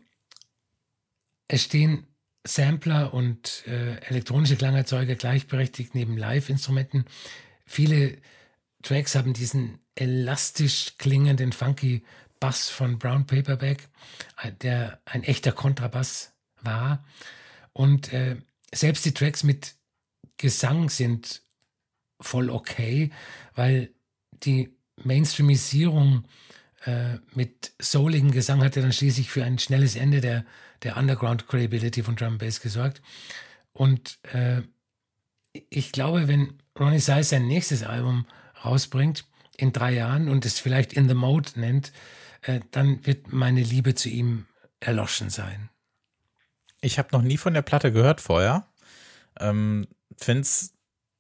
[1.52, 2.08] es stehen
[2.48, 7.04] Sampler und äh, elektronische Klangerzeuger gleichberechtigt neben Live-Instrumenten.
[7.66, 8.18] Viele
[8.84, 12.06] Tracks haben diesen elastisch klingenden, funky
[12.40, 13.90] Bass von Brown Paperback,
[14.42, 17.04] äh, der ein echter Kontrabass war.
[17.74, 18.38] Und äh,
[18.74, 19.76] selbst die Tracks mit
[20.38, 21.42] Gesang sind
[22.22, 23.12] voll okay,
[23.56, 23.92] weil
[24.32, 24.70] die
[25.04, 26.24] Mainstreamisierung
[26.86, 30.46] äh, mit souligem Gesang hat ja dann schließlich für ein schnelles Ende der,
[30.84, 33.02] der Underground Credibility von Drum Bass gesorgt.
[33.74, 34.62] Und äh,
[35.70, 38.26] ich glaube, wenn Ronnie Size sein nächstes Album
[38.64, 39.26] rausbringt,
[39.58, 41.92] in drei Jahren und es vielleicht In the Mode nennt,
[42.42, 44.48] äh, dann wird meine Liebe zu ihm
[44.80, 45.70] erloschen sein.
[46.82, 48.68] Ich habe noch nie von der Platte gehört vorher.
[49.40, 50.74] Ähm, Finde es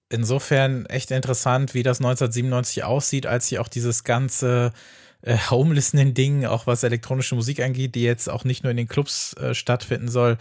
[0.09, 4.73] insofern echt interessant, wie das 1997 aussieht, als sie auch dieses ganze
[5.21, 9.33] äh, Home-Listening-Ding, auch was elektronische Musik angeht, die jetzt auch nicht nur in den Clubs
[9.33, 10.37] äh, stattfinden soll,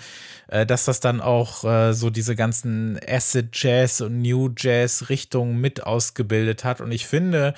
[0.49, 5.61] äh, dass das dann auch äh, so diese ganzen Acid Jazz und New Jazz Richtungen
[5.61, 6.81] mit ausgebildet hat.
[6.81, 7.55] Und ich finde,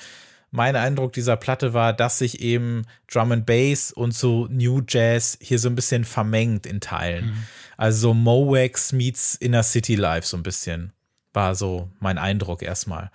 [0.51, 5.37] mein Eindruck dieser Platte war, dass sich eben Drum and Bass und so New Jazz
[5.41, 7.25] hier so ein bisschen vermengt in Teilen.
[7.25, 7.43] Mhm.
[7.77, 10.93] Also Mowax meets Inner City Life so ein bisschen
[11.33, 13.11] war so mein Eindruck erstmal.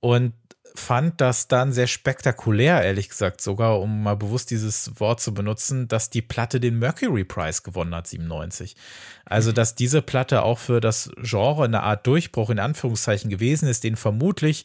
[0.00, 0.32] Und
[0.74, 5.88] fand das dann sehr spektakulär, ehrlich gesagt, sogar, um mal bewusst dieses Wort zu benutzen,
[5.88, 8.76] dass die Platte den Mercury Prize gewonnen hat, 97.
[9.24, 9.54] Also, mhm.
[9.54, 13.96] dass diese Platte auch für das Genre eine Art Durchbruch in Anführungszeichen gewesen ist, den
[13.96, 14.64] vermutlich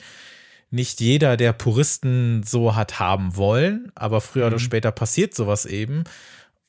[0.70, 4.54] nicht jeder der Puristen so hat haben wollen, aber früher mhm.
[4.54, 6.04] oder später passiert sowas eben.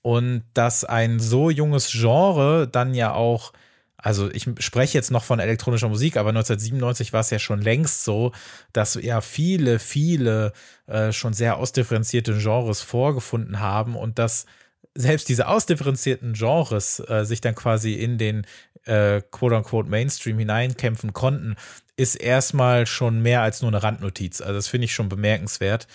[0.02, 3.52] Und dass ein so junges Genre dann ja auch
[4.00, 8.04] also ich spreche jetzt noch von elektronischer Musik, aber 1997 war es ja schon längst
[8.04, 8.32] so,
[8.72, 10.52] dass ja viele, viele
[10.86, 14.46] äh, schon sehr ausdifferenzierte Genres vorgefunden haben und dass
[14.94, 18.46] selbst diese ausdifferenzierten Genres äh, sich dann quasi in den
[18.84, 21.56] äh, quote-unquote Mainstream hineinkämpfen konnten,
[21.96, 24.40] ist erstmal schon mehr als nur eine Randnotiz.
[24.40, 25.88] Also das finde ich schon bemerkenswert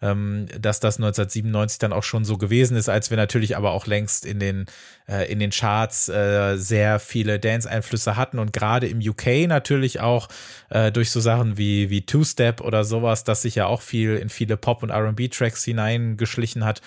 [0.00, 4.24] dass das 1997 dann auch schon so gewesen ist, als wir natürlich aber auch längst
[4.24, 4.66] in den,
[5.08, 10.28] äh, in den Charts äh, sehr viele Dance-Einflüsse hatten und gerade im UK natürlich auch
[10.70, 14.28] äh, durch so Sachen wie, wie Two-Step oder sowas, das sich ja auch viel in
[14.28, 16.80] viele Pop- und RB-Tracks hineingeschlichen hat,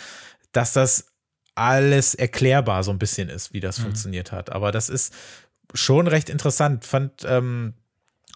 [0.53, 1.07] dass das
[1.55, 3.83] alles erklärbar so ein bisschen ist, wie das mhm.
[3.83, 4.51] funktioniert hat.
[4.51, 5.13] Aber das ist
[5.73, 6.85] schon recht interessant.
[6.85, 7.73] Fand ähm,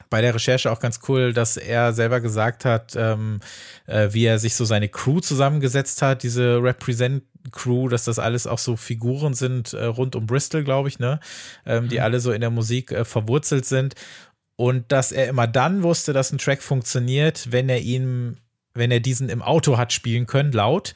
[0.09, 3.39] bei der Recherche auch ganz cool, dass er selber gesagt hat, ähm,
[3.87, 8.47] äh, wie er sich so seine Crew zusammengesetzt hat, diese Represent Crew, dass das alles
[8.47, 11.19] auch so Figuren sind äh, rund um Bristol, glaube ich, ne,
[11.65, 12.03] ähm, die mhm.
[12.03, 13.95] alle so in der Musik äh, verwurzelt sind
[14.55, 18.37] und dass er immer dann wusste, dass ein Track funktioniert, wenn er ihn
[18.75, 20.93] wenn er diesen im Auto hat spielen können, laut.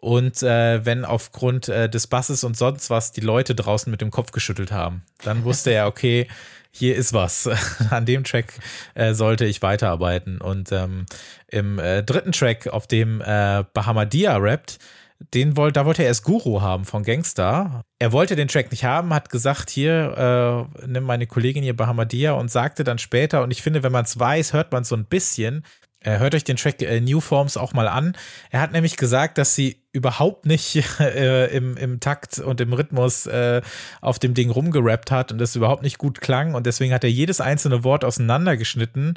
[0.00, 4.10] Und äh, wenn aufgrund äh, des Basses und sonst was die Leute draußen mit dem
[4.10, 6.28] Kopf geschüttelt haben, dann wusste er, okay,
[6.70, 7.48] hier ist was.
[7.90, 8.54] An dem Track
[8.94, 10.40] äh, sollte ich weiterarbeiten.
[10.40, 11.06] Und ähm,
[11.48, 14.78] im äh, dritten Track, auf dem äh, Bahamadia rappt,
[15.34, 17.82] den wollte, da wollte er erst Guru haben von Gangster.
[17.98, 22.32] Er wollte den Track nicht haben, hat gesagt, hier, äh, nimm meine Kollegin hier Bahamadia
[22.32, 25.06] und sagte dann später, und ich finde, wenn man es weiß, hört man so ein
[25.06, 25.64] bisschen,
[26.00, 28.16] äh, hört euch den Track äh, New Forms auch mal an.
[28.50, 33.26] Er hat nämlich gesagt, dass sie überhaupt nicht äh, im, im Takt und im Rhythmus
[33.26, 33.62] äh,
[34.00, 36.54] auf dem Ding rumgerappt hat und das überhaupt nicht gut klang.
[36.54, 39.14] Und deswegen hat er jedes einzelne Wort auseinandergeschnitten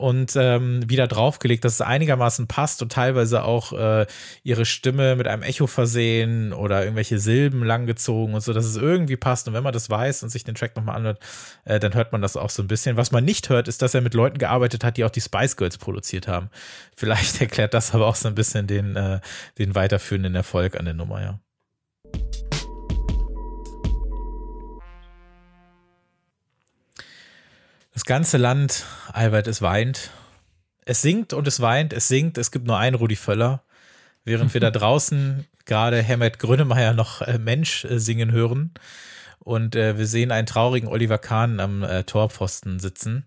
[0.00, 4.06] und ähm, wieder draufgelegt, dass es einigermaßen passt und teilweise auch äh,
[4.42, 9.16] ihre Stimme mit einem Echo versehen oder irgendwelche Silben langgezogen und so, dass es irgendwie
[9.16, 9.46] passt.
[9.46, 11.20] Und wenn man das weiß und sich den Track nochmal anhört,
[11.66, 12.96] äh, dann hört man das auch so ein bisschen.
[12.96, 15.56] Was man nicht hört, ist, dass er mit Leuten gearbeitet hat, die auch die Spice
[15.56, 16.48] Girls produziert haben.
[16.96, 19.20] Vielleicht erklärt das aber auch so ein bisschen den, äh,
[19.58, 19.74] den
[20.10, 21.40] weiterführenden Erfolg an der Nummer, ja.
[27.92, 30.10] Das ganze Land, Albert, es weint.
[30.84, 33.62] Es singt und es weint, es singt, es gibt nur einen Rudi Völler.
[34.24, 38.72] Während wir da draußen gerade Herbert Grönemeyer noch äh, Mensch äh, singen hören.
[39.38, 43.26] Und äh, wir sehen einen traurigen Oliver Kahn am äh, Torpfosten sitzen.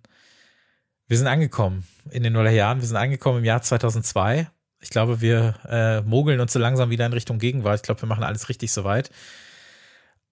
[1.07, 2.79] Wir sind angekommen in den Nullerjahren.
[2.79, 4.47] Wir sind angekommen im Jahr 2002.
[4.83, 7.77] Ich glaube, wir äh, mogeln uns so langsam wieder in Richtung Gegenwart.
[7.77, 9.09] Ich glaube, wir machen alles richtig soweit.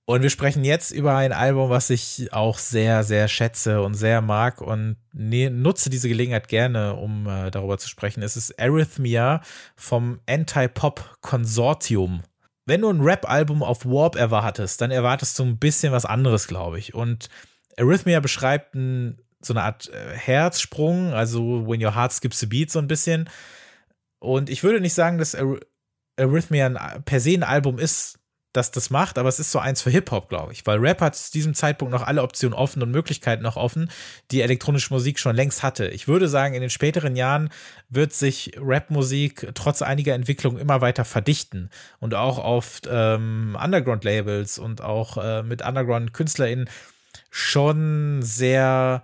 [0.05, 4.19] Und wir sprechen jetzt über ein Album, was ich auch sehr, sehr schätze und sehr
[4.19, 8.21] mag und ne nutze diese Gelegenheit gerne, um äh, darüber zu sprechen.
[8.21, 9.41] Es ist Arrhythmia
[9.77, 12.23] vom Anti-Pop Konsortium.
[12.65, 16.77] Wenn du ein Rap-Album auf Warp erwartest, dann erwartest du ein bisschen was anderes, glaube
[16.77, 16.93] ich.
[16.93, 17.29] Und
[17.77, 22.69] Arrhythmia beschreibt ein, so eine Art äh, Herzsprung, also When Your Heart Skips a Beat
[22.69, 23.29] so ein bisschen.
[24.21, 25.35] Und ich würde nicht sagen, dass
[26.15, 28.19] Arrhythmia ein, per se ein Album ist,
[28.53, 31.15] das das macht, aber es ist so eins für Hip-Hop, glaube ich, weil Rap hat
[31.15, 33.89] zu diesem Zeitpunkt noch alle Optionen offen und Möglichkeiten noch offen,
[34.29, 35.87] die elektronische Musik schon längst hatte.
[35.87, 37.49] Ich würde sagen, in den späteren Jahren
[37.89, 44.81] wird sich Rap-Musik trotz einiger Entwicklungen immer weiter verdichten und auch auf ähm, Underground-Labels und
[44.81, 46.69] auch äh, mit Underground-KünstlerInnen
[47.29, 49.01] schon sehr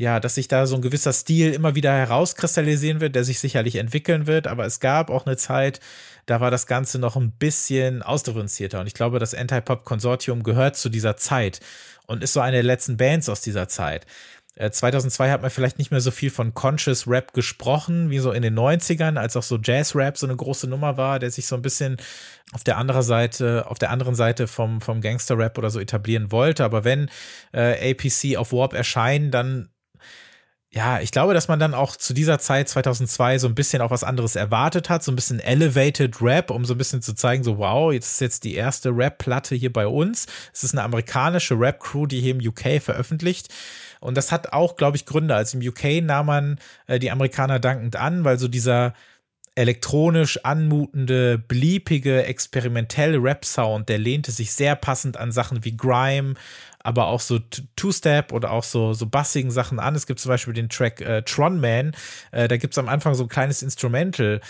[0.00, 3.76] ja, dass sich da so ein gewisser Stil immer wieder herauskristallisieren wird, der sich sicherlich
[3.76, 4.46] entwickeln wird.
[4.46, 5.78] Aber es gab auch eine Zeit,
[6.24, 8.80] da war das Ganze noch ein bisschen ausdifferenzierter.
[8.80, 11.60] Und ich glaube, das Anti-Pop-Konsortium gehört zu dieser Zeit
[12.06, 14.06] und ist so eine der letzten Bands aus dieser Zeit.
[14.56, 18.32] 2002 äh, hat man vielleicht nicht mehr so viel von Conscious Rap gesprochen, wie so
[18.32, 21.46] in den 90ern, als auch so Jazz Rap so eine große Nummer war, der sich
[21.46, 21.98] so ein bisschen
[22.52, 26.32] auf der anderen Seite, auf der anderen Seite vom, vom Gangster Rap oder so etablieren
[26.32, 26.64] wollte.
[26.64, 27.10] Aber wenn
[27.52, 29.68] äh, APC auf Warp erscheinen, dann
[30.72, 33.90] ja, ich glaube, dass man dann auch zu dieser Zeit 2002 so ein bisschen auch
[33.90, 37.42] was anderes erwartet hat, so ein bisschen elevated Rap, um so ein bisschen zu zeigen,
[37.42, 40.26] so wow, jetzt ist jetzt die erste Rap-Platte hier bei uns.
[40.52, 43.48] Es ist eine amerikanische Rap-Crew, die hier im UK veröffentlicht.
[43.98, 45.34] Und das hat auch, glaube ich, Gründe.
[45.34, 48.94] Also im UK nahm man äh, die Amerikaner dankend an, weil so dieser
[49.56, 56.34] elektronisch anmutende, bliepige, experimentelle Rap-Sound, der lehnte sich sehr passend an Sachen wie Grime,
[56.82, 57.38] aber auch so
[57.76, 59.94] Two-Step oder auch so, so bassigen Sachen an.
[59.94, 61.92] Es gibt zum Beispiel den Track äh, Tron Man,
[62.32, 64.40] äh, da gibt es am Anfang so ein kleines Instrumental.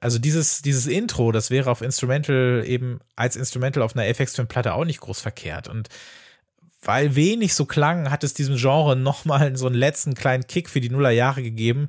[0.00, 4.46] Also dieses, dieses Intro, das wäre auf Instrumental eben als Instrumental auf einer FX Twin
[4.46, 5.68] Platte auch nicht groß verkehrt.
[5.68, 5.88] Und
[6.82, 10.80] weil wenig so klang, hat es diesem Genre nochmal so einen letzten kleinen Kick für
[10.80, 11.88] die Nullerjahre gegeben,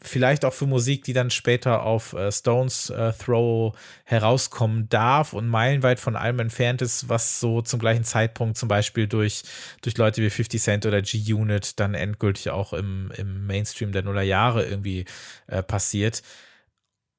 [0.00, 5.48] vielleicht auch für Musik, die dann später auf äh, Stones äh, Throw herauskommen darf und
[5.48, 9.42] meilenweit von allem entfernt ist, was so zum gleichen Zeitpunkt zum Beispiel durch,
[9.82, 14.64] durch Leute wie 50 Cent oder G-Unit dann endgültig auch im, im Mainstream der Nullerjahre
[14.64, 15.04] irgendwie
[15.48, 16.22] äh, passiert.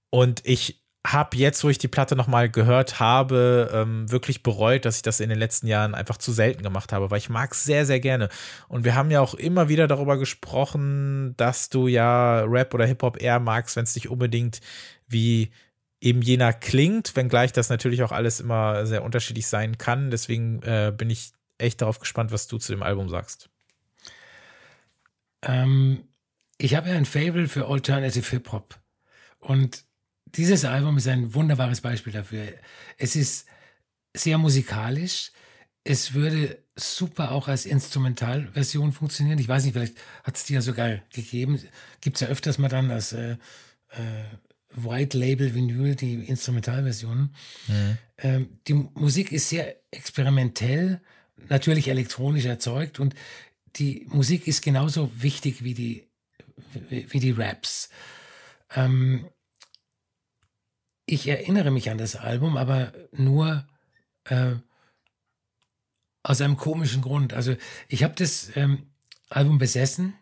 [0.09, 4.97] Und ich habe jetzt, wo ich die Platte nochmal gehört habe, ähm, wirklich bereut, dass
[4.97, 7.63] ich das in den letzten Jahren einfach zu selten gemacht habe, weil ich mag es
[7.63, 8.29] sehr, sehr gerne.
[8.67, 13.21] Und wir haben ja auch immer wieder darüber gesprochen, dass du ja Rap oder Hip-Hop
[13.21, 14.59] eher magst, wenn es nicht unbedingt
[15.07, 15.51] wie
[16.01, 20.11] eben jener klingt, wenngleich das natürlich auch alles immer sehr unterschiedlich sein kann.
[20.11, 23.49] Deswegen äh, bin ich echt darauf gespannt, was du zu dem Album sagst.
[25.41, 26.03] Ähm,
[26.57, 28.79] ich habe ja ein Fable für Alternative Hip-Hop.
[29.39, 29.85] Und
[30.35, 32.47] dieses Album ist ein wunderbares Beispiel dafür.
[32.97, 33.47] Es ist
[34.15, 35.31] sehr musikalisch.
[35.83, 39.39] Es würde super auch als Instrumentalversion funktionieren.
[39.39, 41.59] Ich weiß nicht, vielleicht hat es die ja sogar gegeben.
[42.01, 43.37] Gibt es ja öfters mal dann als äh,
[43.89, 44.23] äh,
[44.71, 47.33] White Label Vinyl die Instrumentalversionen.
[47.67, 47.97] Mhm.
[48.17, 51.01] Ähm, die Musik ist sehr experimentell,
[51.47, 53.15] natürlich elektronisch erzeugt und
[53.75, 56.07] die Musik ist genauso wichtig wie die,
[56.89, 57.89] wie die Raps.
[58.75, 59.27] Ähm,
[61.11, 63.67] ich erinnere mich an das Album, aber nur
[64.25, 64.53] äh,
[66.23, 67.33] aus einem komischen Grund.
[67.33, 67.55] Also
[67.87, 68.87] ich habe das ähm,
[69.29, 70.13] Album besessen,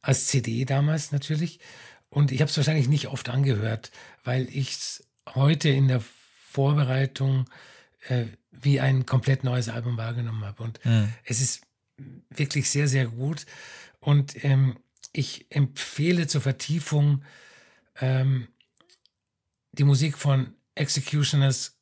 [0.00, 1.60] als CD damals natürlich,
[2.08, 3.90] und ich habe es wahrscheinlich nicht oft angehört,
[4.22, 6.02] weil ich es heute in der
[6.50, 7.48] Vorbereitung
[8.08, 10.62] äh, wie ein komplett neues Album wahrgenommen habe.
[10.62, 11.12] Und mhm.
[11.24, 11.62] es ist
[12.28, 13.46] wirklich sehr, sehr gut.
[13.98, 14.76] Und ähm,
[15.12, 17.24] ich empfehle zur Vertiefung
[18.00, 18.48] ähm,
[19.72, 21.76] die Musik von Executioners,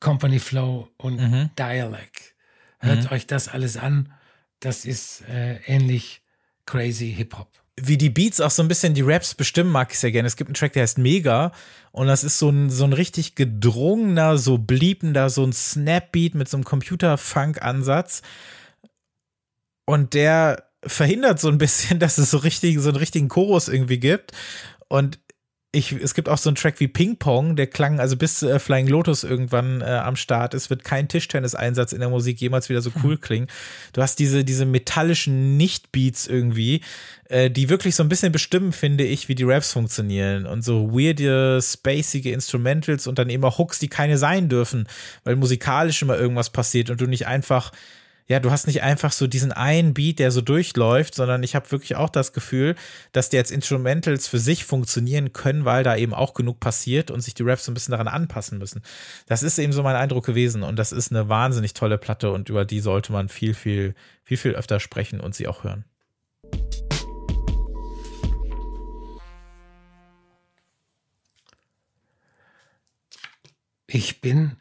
[0.00, 1.50] Company Flow und mhm.
[1.58, 2.34] Dialect.
[2.78, 3.12] Hört mhm.
[3.12, 4.12] euch das alles an.
[4.60, 6.22] Das ist äh, ähnlich
[6.66, 7.48] crazy Hip-Hop.
[7.80, 10.28] Wie die Beats auch so ein bisschen die Raps bestimmen, mag ich sehr gerne.
[10.28, 11.52] Es gibt einen Track, der heißt Mega
[11.90, 16.48] und das ist so ein, so ein richtig gedrungener, so bliebender, so ein Snap-Beat mit
[16.48, 18.22] so einem Computer-Funk-Ansatz.
[19.86, 23.98] Und der verhindert so ein bisschen, dass es so richtig, so einen richtigen Chorus irgendwie
[23.98, 24.32] gibt.
[24.88, 25.18] Und
[25.74, 28.58] ich, es gibt auch so einen Track wie Ping Pong, der klang, also bis äh,
[28.58, 32.80] Flying Lotus irgendwann äh, am Start ist, wird kein Tischtennis-Einsatz in der Musik jemals wieder
[32.80, 33.02] so hm.
[33.04, 33.48] cool klingen.
[33.92, 36.82] Du hast diese, diese metallischen Nicht-Beats irgendwie,
[37.28, 40.46] äh, die wirklich so ein bisschen bestimmen, finde ich, wie die Raps funktionieren.
[40.46, 44.88] Und so weirde, spacige Instrumentals und dann eben auch Hooks, die keine sein dürfen,
[45.24, 47.72] weil musikalisch immer irgendwas passiert und du nicht einfach
[48.26, 51.70] ja, du hast nicht einfach so diesen einen Beat, der so durchläuft, sondern ich habe
[51.70, 52.74] wirklich auch das Gefühl,
[53.12, 57.20] dass die als Instrumentals für sich funktionieren können, weil da eben auch genug passiert und
[57.20, 58.82] sich die Raps so ein bisschen daran anpassen müssen.
[59.26, 62.48] Das ist eben so mein Eindruck gewesen und das ist eine wahnsinnig tolle Platte und
[62.48, 65.84] über die sollte man viel, viel, viel, viel öfter sprechen und sie auch hören.
[73.86, 74.56] Ich bin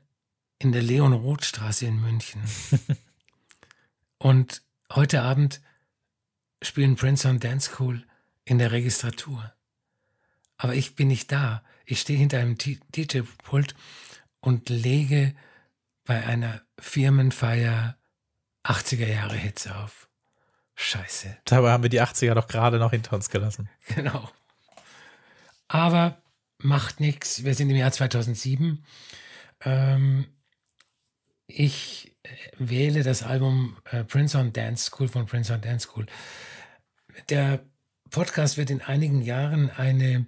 [0.60, 2.42] in der Leon-Roth-Straße in München.
[4.24, 5.60] Und heute Abend
[6.62, 8.08] spielen Prince on Dance School
[8.46, 9.52] in der Registratur.
[10.56, 11.62] Aber ich bin nicht da.
[11.86, 13.76] Ich stehe hinter einem DJ-Pult
[14.40, 15.36] und lege
[16.06, 17.98] bei einer Firmenfeier
[18.64, 20.08] 80er Jahre Hits auf.
[20.76, 21.36] Scheiße.
[21.44, 23.68] Dabei haben wir die 80er doch gerade noch hinter uns gelassen.
[23.94, 24.32] Genau.
[25.68, 26.18] Aber
[26.60, 27.44] macht nichts.
[27.44, 28.86] Wir sind im Jahr 2007.
[29.66, 30.28] Ähm,
[31.46, 32.13] ich
[32.58, 36.06] wähle das Album äh, Prince on Dance School von Prince on Dance School.
[37.30, 37.64] Der
[38.10, 40.26] Podcast wird in einigen Jahren eine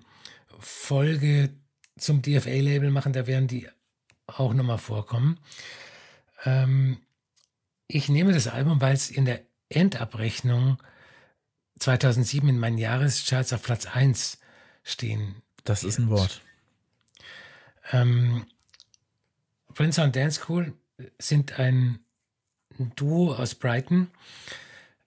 [0.59, 1.51] Folge
[1.97, 3.67] zum DFA-Label machen, da werden die
[4.27, 5.39] auch nochmal vorkommen.
[6.43, 6.97] Ähm,
[7.87, 10.81] ich nehme das Album, weil es in der Endabrechnung
[11.79, 14.39] 2007 in meinen Jahrescharts auf Platz 1
[14.83, 15.41] stehen.
[15.63, 16.41] Das ist ein Wort.
[17.91, 18.45] Ähm,
[19.73, 20.73] Prince on Dance School
[21.17, 21.99] sind ein
[22.95, 24.09] Duo aus Brighton,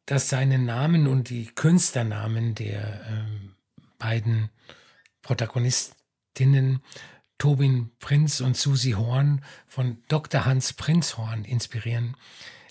[0.06, 3.54] das seinen Namen und die Künstlernamen der ähm,
[3.98, 4.50] beiden
[5.22, 6.82] Protagonistinnen
[7.36, 10.44] Tobin Prinz und Susi Horn von Dr.
[10.44, 12.16] Hans Prinzhorn inspirieren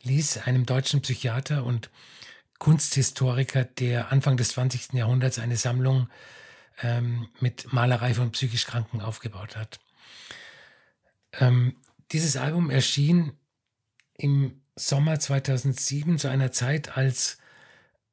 [0.03, 1.89] ließ, einem deutschen Psychiater und
[2.59, 4.93] Kunsthistoriker, der Anfang des 20.
[4.93, 6.09] Jahrhunderts eine Sammlung
[6.81, 9.79] ähm, mit Malerei von psychisch Kranken aufgebaut hat.
[11.33, 11.75] Ähm,
[12.11, 13.33] dieses Album erschien
[14.17, 17.37] im Sommer 2007 zu einer Zeit, als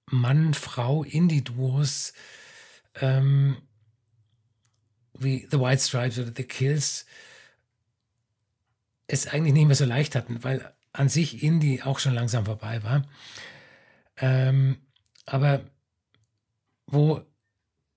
[0.07, 2.15] Mann-Frau-Indie-Duos
[2.97, 3.57] ähm,
[5.19, 7.07] wie The White Stripes oder The Kills
[9.07, 12.83] es eigentlich nicht mehr so leicht hatten, weil an sich Indie auch schon langsam vorbei
[12.83, 13.07] war.
[14.17, 14.79] Ähm,
[15.27, 15.65] aber
[16.87, 17.23] wo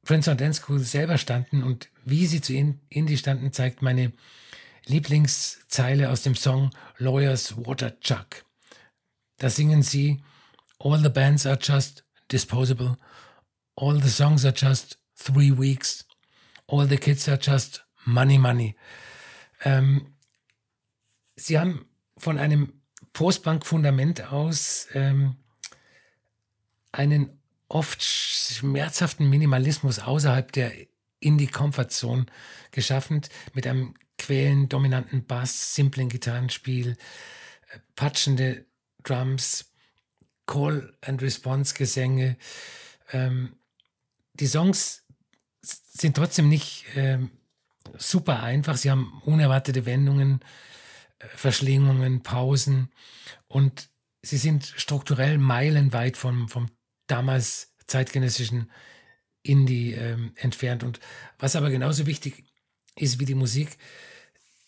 [0.03, 4.13] Prince on Dance School selber standen und wie sie zu Indie standen, zeigt meine
[4.87, 8.45] Lieblingszeile aus dem Song Lawyers Water Jug.
[9.37, 10.23] Da singen sie
[10.79, 12.97] All the bands are just disposable.
[13.75, 16.05] All the songs are just three weeks.
[16.67, 18.75] All the kids are just money, money.
[19.63, 20.13] Ähm,
[21.35, 21.85] sie haben
[22.17, 22.81] von einem
[23.13, 25.37] Postbank-Fundament aus ähm,
[26.91, 30.71] einen oft schmerzhaften Minimalismus außerhalb der
[31.19, 32.27] Indie-Comfort-Zone
[32.71, 33.21] geschaffen,
[33.53, 36.97] mit einem quälen, dominanten Bass, simplen Gitarrenspiel,
[37.71, 38.65] äh, patschende
[39.03, 39.73] Drums,
[40.45, 42.37] Call-and-Response-Gesänge.
[43.11, 43.55] Ähm,
[44.33, 45.03] die Songs
[45.61, 47.31] sind trotzdem nicht ähm,
[47.97, 48.77] super einfach.
[48.77, 50.41] Sie haben unerwartete Wendungen,
[51.19, 52.91] äh, Verschlingungen, Pausen
[53.47, 53.89] und
[54.21, 56.69] sie sind strukturell meilenweit vom, vom
[57.07, 58.71] damals zeitgenössischen
[59.43, 60.83] Indie ähm, entfernt.
[60.83, 60.99] Und
[61.39, 62.43] was aber genauso wichtig
[62.95, 63.77] ist wie die Musik,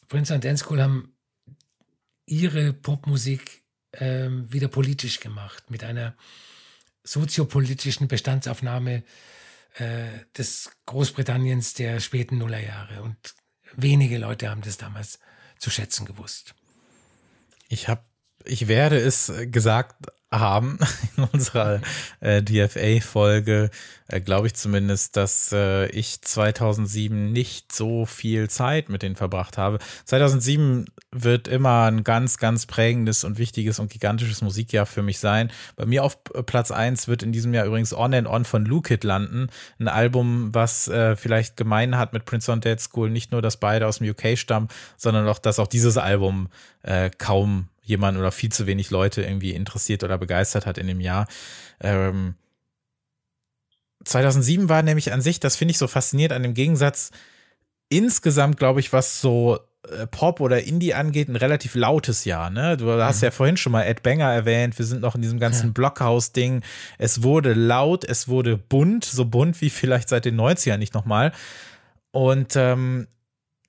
[0.09, 1.15] Prince and Dance School haben
[2.25, 6.15] ihre Popmusik ähm, wieder politisch gemacht, mit einer
[7.03, 9.03] soziopolitischen Bestandsaufnahme
[9.75, 10.07] äh,
[10.37, 13.01] des Großbritanniens der späten Nullerjahre.
[13.01, 13.17] Und
[13.75, 15.19] wenige Leute haben das damals
[15.57, 16.53] zu schätzen gewusst.
[17.67, 18.03] Ich habe,
[18.45, 19.95] ich werde es gesagt
[20.31, 20.77] haben
[21.17, 21.81] in unserer
[22.19, 23.71] äh, DFA-Folge,
[24.07, 29.57] äh, glaube ich zumindest, dass äh, ich 2007 nicht so viel Zeit mit denen verbracht
[29.57, 29.79] habe.
[30.05, 35.51] 2007 wird immer ein ganz, ganz prägendes und wichtiges und gigantisches Musikjahr für mich sein.
[35.75, 39.03] Bei mir auf Platz eins wird in diesem Jahr übrigens On and On von Lukid
[39.03, 39.47] landen.
[39.79, 43.09] Ein Album, was äh, vielleicht gemein hat mit Prince on Dead School.
[43.09, 46.49] Nicht nur, dass beide aus dem UK stammen, sondern auch, dass auch dieses Album
[46.83, 51.01] äh, kaum jemand oder viel zu wenig Leute irgendwie interessiert oder begeistert hat in dem
[51.01, 51.27] Jahr.
[51.81, 52.35] Ähm,
[54.05, 57.11] 2007 war nämlich an sich, das finde ich so faszinierend an dem Gegensatz,
[57.89, 62.49] insgesamt, glaube ich, was so äh, Pop oder Indie angeht, ein relativ lautes Jahr.
[62.49, 62.77] Ne?
[62.77, 63.25] Du hast mhm.
[63.25, 64.77] ja vorhin schon mal Ed Banger erwähnt.
[64.77, 65.71] Wir sind noch in diesem ganzen ja.
[65.73, 66.61] Blockhaus-Ding.
[66.97, 71.31] Es wurde laut, es wurde bunt, so bunt wie vielleicht seit den 90ern nicht nochmal.
[72.11, 73.07] Und ähm,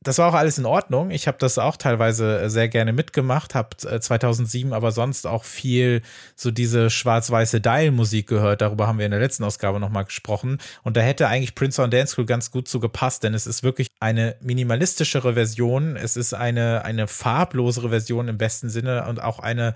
[0.03, 1.11] das war auch alles in Ordnung.
[1.11, 6.01] Ich habe das auch teilweise äh, sehr gerne mitgemacht, habe 2007 aber sonst auch viel
[6.35, 8.63] so diese schwarz-weiße Dial-Musik gehört.
[8.63, 10.57] Darüber haben wir in der letzten Ausgabe nochmal gesprochen.
[10.83, 13.63] Und da hätte eigentlich Prince on Dance School ganz gut zu gepasst, denn es ist
[13.63, 15.97] wirklich eine minimalistischere Version.
[15.97, 19.75] Es ist eine, eine farblosere Version im besten Sinne und auch eine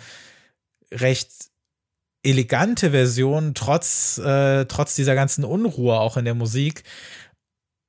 [0.91, 1.29] recht
[2.23, 6.83] elegante Version, trotz, äh, trotz dieser ganzen Unruhe auch in der Musik.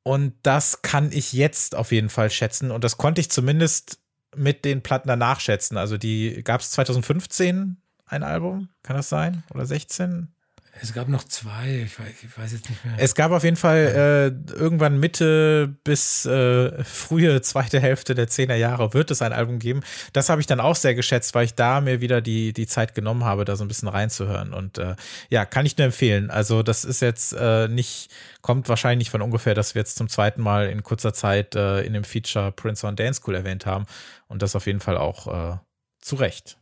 [0.07, 2.69] Und das kann ich jetzt auf jeden Fall schätzen.
[2.69, 3.99] Und das konnte ich zumindest
[4.35, 5.77] mit den Platten danach schätzen.
[5.77, 9.43] Also die gab es 2015 ein Album, kann das sein?
[9.51, 10.34] Oder 16?
[10.81, 12.95] Es gab noch zwei, ich weiß, ich weiß, jetzt nicht mehr.
[12.97, 18.55] Es gab auf jeden Fall äh, irgendwann Mitte bis äh, frühe zweite Hälfte der 10er
[18.55, 19.81] Jahre wird es ein Album geben.
[20.11, 22.93] Das habe ich dann auch sehr geschätzt, weil ich da mir wieder die, die Zeit
[22.93, 24.53] genommen habe, da so ein bisschen reinzuhören.
[24.53, 24.95] Und äh,
[25.29, 26.29] ja, kann ich nur empfehlen.
[26.29, 28.09] Also das ist jetzt äh, nicht,
[28.41, 31.93] kommt wahrscheinlich von ungefähr, dass wir jetzt zum zweiten Mal in kurzer Zeit äh, in
[31.93, 33.85] dem Feature Prince on Dance School erwähnt haben.
[34.27, 35.57] Und das auf jeden Fall auch äh,
[36.01, 36.57] zu Recht.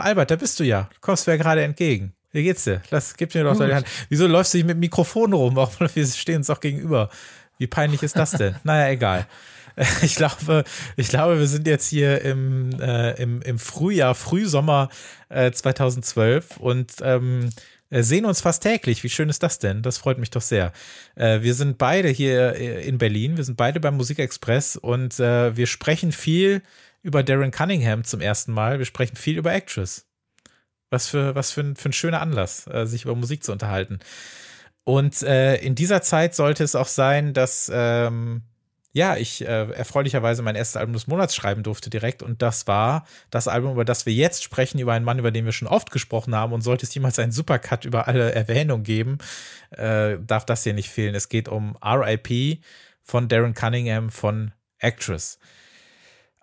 [0.00, 0.88] Ach, Albert, da bist du ja.
[0.94, 2.12] Du kommst mir ja gerade entgegen.
[2.32, 2.80] Wie geht's dir?
[2.90, 3.86] Lass, gib mir doch deine Hand.
[4.08, 5.56] Wieso läufst du mit dem Mikrofon rum?
[5.94, 7.10] Wir stehen uns auch gegenüber.
[7.58, 8.56] Wie peinlich ist das denn?
[8.64, 9.26] naja, egal.
[10.02, 10.64] Ich glaube,
[10.96, 14.90] ich glaube, wir sind jetzt hier im, äh, im, im Frühjahr, Frühsommer
[15.30, 17.48] äh, 2012 und ähm,
[17.88, 19.02] äh, sehen uns fast täglich.
[19.04, 19.80] Wie schön ist das denn?
[19.82, 20.72] Das freut mich doch sehr.
[21.14, 23.36] Äh, wir sind beide hier äh, in Berlin.
[23.36, 26.62] Wir sind beide beim Musikexpress und äh, wir sprechen viel
[27.02, 28.78] über Darren Cunningham zum ersten Mal.
[28.78, 30.06] Wir sprechen viel über Actress.
[30.90, 34.00] Was für, was für, ein, für ein schöner Anlass, äh, sich über Musik zu unterhalten.
[34.84, 38.42] Und äh, in dieser Zeit sollte es auch sein, dass ähm,
[38.92, 42.24] ja, ich äh, erfreulicherweise mein erstes Album des Monats schreiben durfte direkt.
[42.24, 45.44] Und das war das Album, über das wir jetzt sprechen, über einen Mann, über den
[45.44, 46.52] wir schon oft gesprochen haben.
[46.52, 49.18] Und sollte es jemals einen Supercut über alle Erwähnungen geben,
[49.70, 51.14] äh, darf das hier nicht fehlen.
[51.14, 52.64] Es geht um RIP
[53.04, 55.38] von Darren Cunningham von Actress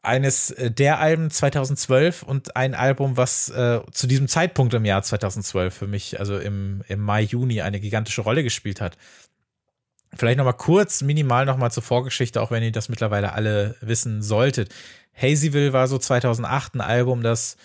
[0.08, 5.03] eines äh, der Alben 2012 und ein Album, was äh, zu diesem Zeitpunkt im Jahr
[5.03, 8.97] 2012 für mich, also im, im Mai, Juni, eine gigantische Rolle gespielt hat.
[10.16, 14.74] Vielleicht nochmal kurz, minimal nochmal zur Vorgeschichte, auch wenn ihr das mittlerweile alle wissen solltet.
[15.14, 17.58] Hazyville war so 2008 ein Album, das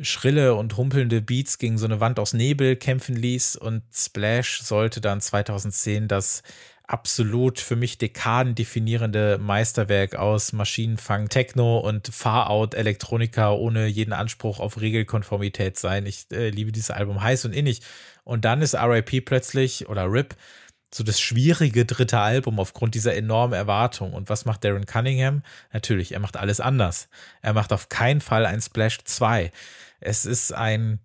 [0.00, 5.00] schrille und humpelnde Beats gegen so eine Wand aus Nebel kämpfen ließ und Splash sollte
[5.00, 6.42] dann 2010 das
[6.92, 14.78] absolut für mich dekadendefinierende Meisterwerk aus Maschinenfang, Techno und Far-Out Elektronika ohne jeden Anspruch auf
[14.78, 16.04] Regelkonformität sein.
[16.04, 17.80] Ich äh, liebe dieses Album heiß und innig.
[18.24, 20.36] Und dann ist RIP plötzlich oder RIP
[20.94, 24.12] so das schwierige dritte Album aufgrund dieser enormen Erwartung.
[24.12, 25.42] Und was macht Darren Cunningham?
[25.72, 27.08] Natürlich, er macht alles anders.
[27.40, 29.50] Er macht auf keinen Fall ein Splash 2.
[30.00, 30.98] Es ist ein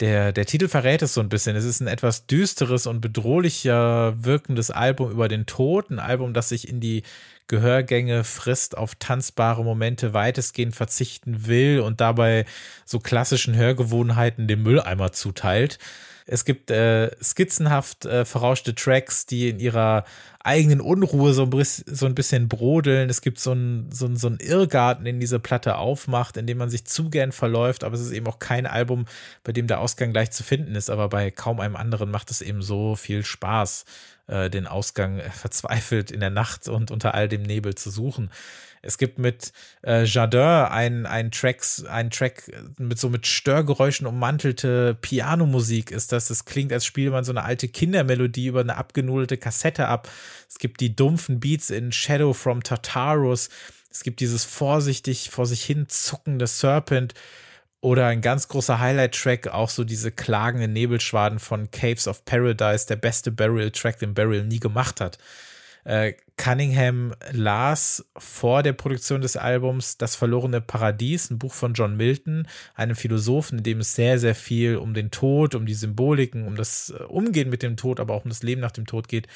[0.00, 1.56] der, der Titel verrät es so ein bisschen.
[1.56, 5.90] Es ist ein etwas düsteres und bedrohlicher wirkendes Album über den Tod.
[5.90, 7.02] Ein Album, das sich in die
[7.48, 12.44] Gehörgänge frisst, auf tanzbare Momente weitestgehend verzichten will und dabei
[12.84, 15.78] so klassischen Hörgewohnheiten dem Mülleimer zuteilt.
[16.28, 20.04] Es gibt äh, skizzenhaft äh, verrauschte Tracks, die in ihrer
[20.40, 23.08] eigenen Unruhe so ein, so ein bisschen brodeln.
[23.10, 26.70] Es gibt so einen so so ein Irrgarten, den diese Platte aufmacht, in dem man
[26.70, 29.06] sich zu gern verläuft, aber es ist eben auch kein Album,
[29.44, 32.42] bei dem der Ausgang gleich zu finden ist, aber bei kaum einem anderen macht es
[32.42, 33.84] eben so viel Spaß,
[34.26, 38.30] äh, den Ausgang verzweifelt in der Nacht und unter all dem Nebel zu suchen.
[38.86, 39.52] Es gibt mit
[39.84, 46.30] äh, Jardin ein, ein, Tracks, ein Track mit so mit Störgeräuschen ummantelte Pianomusik ist das.
[46.30, 50.08] Es klingt, als spiele man so eine alte Kindermelodie über eine abgenudelte Kassette ab.
[50.48, 53.48] Es gibt die dumpfen Beats in Shadow from Tartarus.
[53.90, 57.14] Es gibt dieses vorsichtig vor sich hin zuckende Serpent.
[57.82, 62.96] Oder ein ganz großer Highlight-Track, auch so diese klagenden Nebelschwaden von Caves of Paradise, der
[62.96, 65.18] beste Burial-Track, den Burial nie gemacht hat.
[65.86, 71.96] Äh, Cunningham las vor der Produktion des Albums Das verlorene Paradies, ein Buch von John
[71.96, 76.44] Milton, einem Philosophen, in dem es sehr, sehr viel um den Tod, um die Symboliken,
[76.48, 79.06] um das äh, Umgehen mit dem Tod, aber auch um das Leben nach dem Tod
[79.06, 79.28] geht.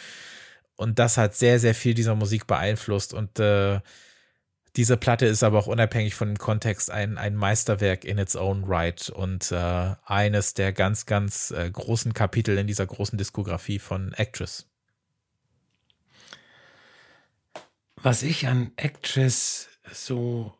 [0.75, 3.15] Und das hat sehr, sehr viel dieser Musik beeinflusst.
[3.15, 3.81] Und äh,
[4.77, 8.65] diese Platte ist aber auch unabhängig von dem Kontext ein, ein Meisterwerk in its own
[8.67, 14.13] right und äh, eines der ganz, ganz äh, großen Kapitel in dieser großen Diskografie von
[14.15, 14.70] Actress.
[18.03, 20.57] Was ich an Actress so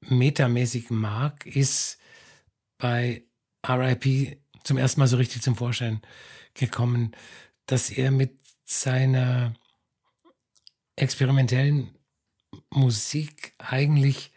[0.00, 1.98] metamäßig mag, ist
[2.78, 3.22] bei
[3.64, 6.02] RIP zum ersten Mal so richtig zum Vorschein
[6.54, 7.14] gekommen,
[7.66, 9.54] dass er mit seiner
[10.96, 11.96] experimentellen
[12.70, 14.32] Musik eigentlich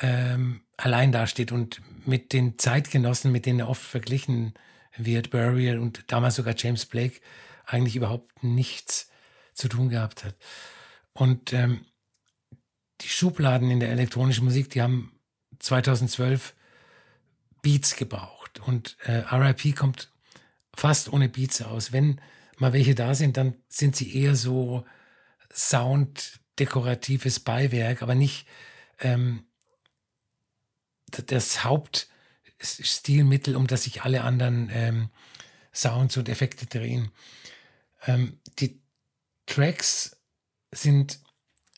[0.00, 4.54] ähm, allein dasteht und mit den Zeitgenossen, mit denen er oft verglichen
[4.96, 7.20] wird, Burial und damals sogar James Blake,
[7.66, 9.10] eigentlich überhaupt nichts
[9.52, 10.34] zu tun gehabt hat.
[11.14, 11.86] Und ähm,
[13.00, 15.18] die Schubladen in der elektronischen Musik, die haben
[15.60, 16.54] 2012
[17.62, 18.60] Beats gebraucht.
[18.60, 20.12] Und äh, RIP kommt
[20.76, 21.92] fast ohne Beats aus.
[21.92, 22.20] Wenn
[22.58, 24.84] mal welche da sind, dann sind sie eher so
[25.52, 28.46] sounddekoratives Beiwerk, aber nicht
[29.00, 29.44] ähm,
[31.06, 35.10] das Hauptstilmittel, um das sich alle anderen ähm,
[35.72, 37.10] Sounds und Effekte drehen.
[38.06, 38.80] Ähm, die
[39.46, 40.13] Tracks
[40.74, 41.18] sind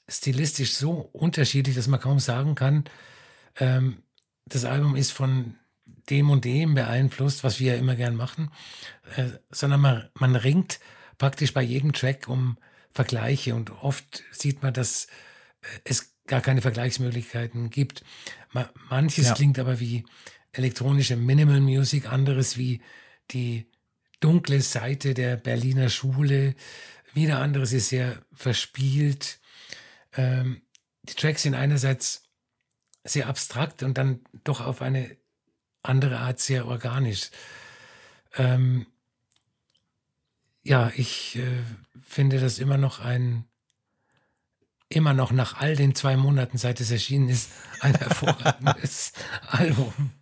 [0.08, 2.84] stilistisch so unterschiedlich, dass man kaum sagen kann,
[3.58, 4.02] ähm,
[4.46, 5.56] das Album ist von
[6.08, 8.50] dem und dem beeinflusst, was wir ja immer gern machen,
[9.16, 10.78] äh, sondern man, man ringt
[11.18, 12.58] praktisch bei jedem Track um
[12.90, 15.06] Vergleiche und oft sieht man, dass
[15.62, 18.04] äh, es gar keine Vergleichsmöglichkeiten gibt.
[18.52, 19.34] Ma manches ja.
[19.34, 20.04] klingt aber wie
[20.52, 22.80] elektronische Minimal Music, anderes wie
[23.30, 23.66] die
[24.20, 26.54] dunkle Seite der Berliner Schule,
[27.16, 29.40] wieder anderes ist sehr verspielt.
[30.12, 30.62] Ähm,
[31.02, 32.22] die Tracks sind einerseits
[33.04, 35.16] sehr abstrakt und dann doch auf eine
[35.82, 37.30] andere Art sehr organisch.
[38.36, 38.86] Ähm,
[40.62, 41.62] ja, ich äh,
[42.04, 43.44] finde das immer noch ein,
[44.88, 47.50] immer noch nach all den zwei Monaten, seit es erschienen ist,
[47.80, 49.12] ein hervorragendes
[49.48, 50.12] Album.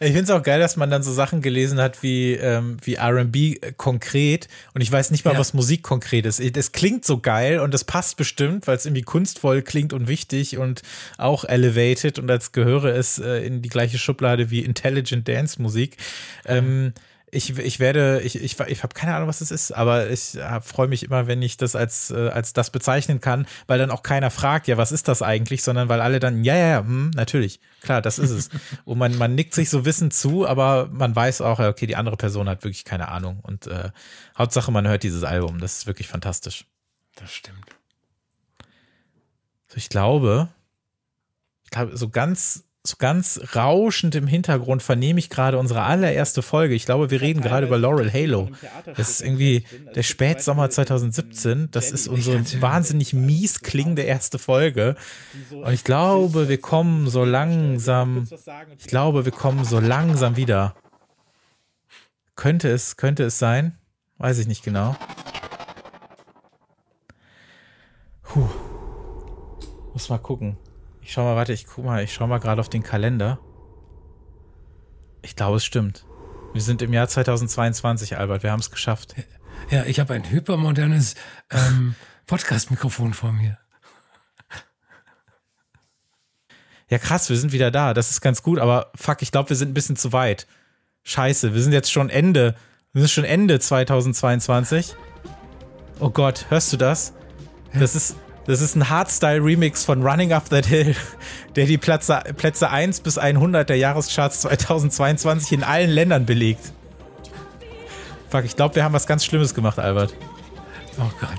[0.00, 2.96] Ich finde es auch geil, dass man dann so Sachen gelesen hat wie, ähm, wie
[2.98, 4.48] RB konkret.
[4.74, 5.38] Und ich weiß nicht mal, ja.
[5.38, 6.40] was Musik konkret ist.
[6.40, 10.58] Es klingt so geil und es passt bestimmt, weil es irgendwie kunstvoll klingt und wichtig
[10.58, 10.82] und
[11.18, 12.18] auch elevated.
[12.18, 15.96] Und als gehöre es äh, in die gleiche Schublade wie Intelligent Dance Musik.
[16.46, 16.92] Ähm,
[17.32, 20.88] ich, ich werde, ich, ich, ich habe keine Ahnung, was das ist, aber ich freue
[20.88, 24.30] mich immer, wenn ich das als, äh, als das bezeichnen kann, weil dann auch keiner
[24.30, 27.60] fragt, ja, was ist das eigentlich, sondern weil alle dann, ja, ja, ja, hm, natürlich,
[27.82, 28.48] klar, das ist es.
[28.84, 32.16] Und man, man nickt sich so wissend zu, aber man weiß auch, okay, die andere
[32.16, 33.40] Person hat wirklich keine Ahnung.
[33.42, 33.90] Und äh,
[34.36, 36.66] Hauptsache, man hört dieses Album, das ist wirklich fantastisch.
[37.16, 37.76] Das stimmt.
[39.68, 40.48] So, ich glaube,
[41.64, 46.74] ich glaube, so ganz so ganz rauschend im Hintergrund vernehme ich gerade unsere allererste Folge.
[46.74, 48.48] Ich glaube, wir reden gerade über Laurel Halo.
[48.96, 49.64] Das ist irgendwie
[49.94, 51.68] der Spätsommer 2017.
[51.70, 54.96] Das ist unsere wahnsinnig mies klingende erste Folge.
[55.50, 58.26] Und ich glaube, wir kommen so langsam,
[58.78, 60.74] ich glaube, wir kommen so langsam wieder.
[62.34, 63.76] Könnte es, könnte es sein?
[64.16, 64.96] Weiß ich nicht genau.
[68.22, 68.48] Puh.
[69.92, 70.56] Muss mal gucken.
[71.02, 73.38] Ich schau mal, warte, ich guck mal, ich schau mal gerade auf den Kalender.
[75.22, 76.06] Ich glaube, es stimmt.
[76.52, 78.42] Wir sind im Jahr 2022, Albert.
[78.42, 79.14] Wir haben es geschafft.
[79.70, 81.14] Ja, ich habe ein hypermodernes
[81.50, 81.94] ähm,
[82.26, 83.58] Podcast-Mikrofon vor mir.
[86.88, 87.94] Ja, krass, wir sind wieder da.
[87.94, 90.48] Das ist ganz gut, aber fuck, ich glaube, wir sind ein bisschen zu weit.
[91.04, 92.56] Scheiße, wir sind jetzt schon Ende.
[92.92, 94.96] Wir sind schon Ende 2022.
[96.00, 97.12] Oh Gott, hörst du das?
[97.72, 98.16] Das ist,
[98.50, 100.94] das ist ein Hardstyle-Remix von Running Up That Hill,
[101.56, 106.72] der die Plätze, Plätze 1 bis 100 der Jahrescharts 2022 in allen Ländern belegt.
[108.28, 110.14] Fuck, ich glaube, wir haben was ganz Schlimmes gemacht, Albert.
[110.98, 111.30] Oh Gott.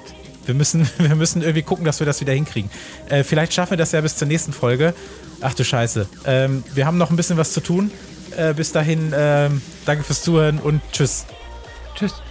[0.46, 2.70] Wir müssen, wir müssen irgendwie gucken, dass wir das wieder hinkriegen.
[3.10, 4.94] Äh, vielleicht schaffen wir das ja bis zur nächsten Folge.
[5.42, 6.08] Ach du Scheiße.
[6.26, 7.92] Ähm, wir haben noch ein bisschen was zu tun.
[8.38, 11.26] Äh, bis dahin, ähm, danke fürs Zuhören und tschüss.
[11.96, 12.22] Tschüss.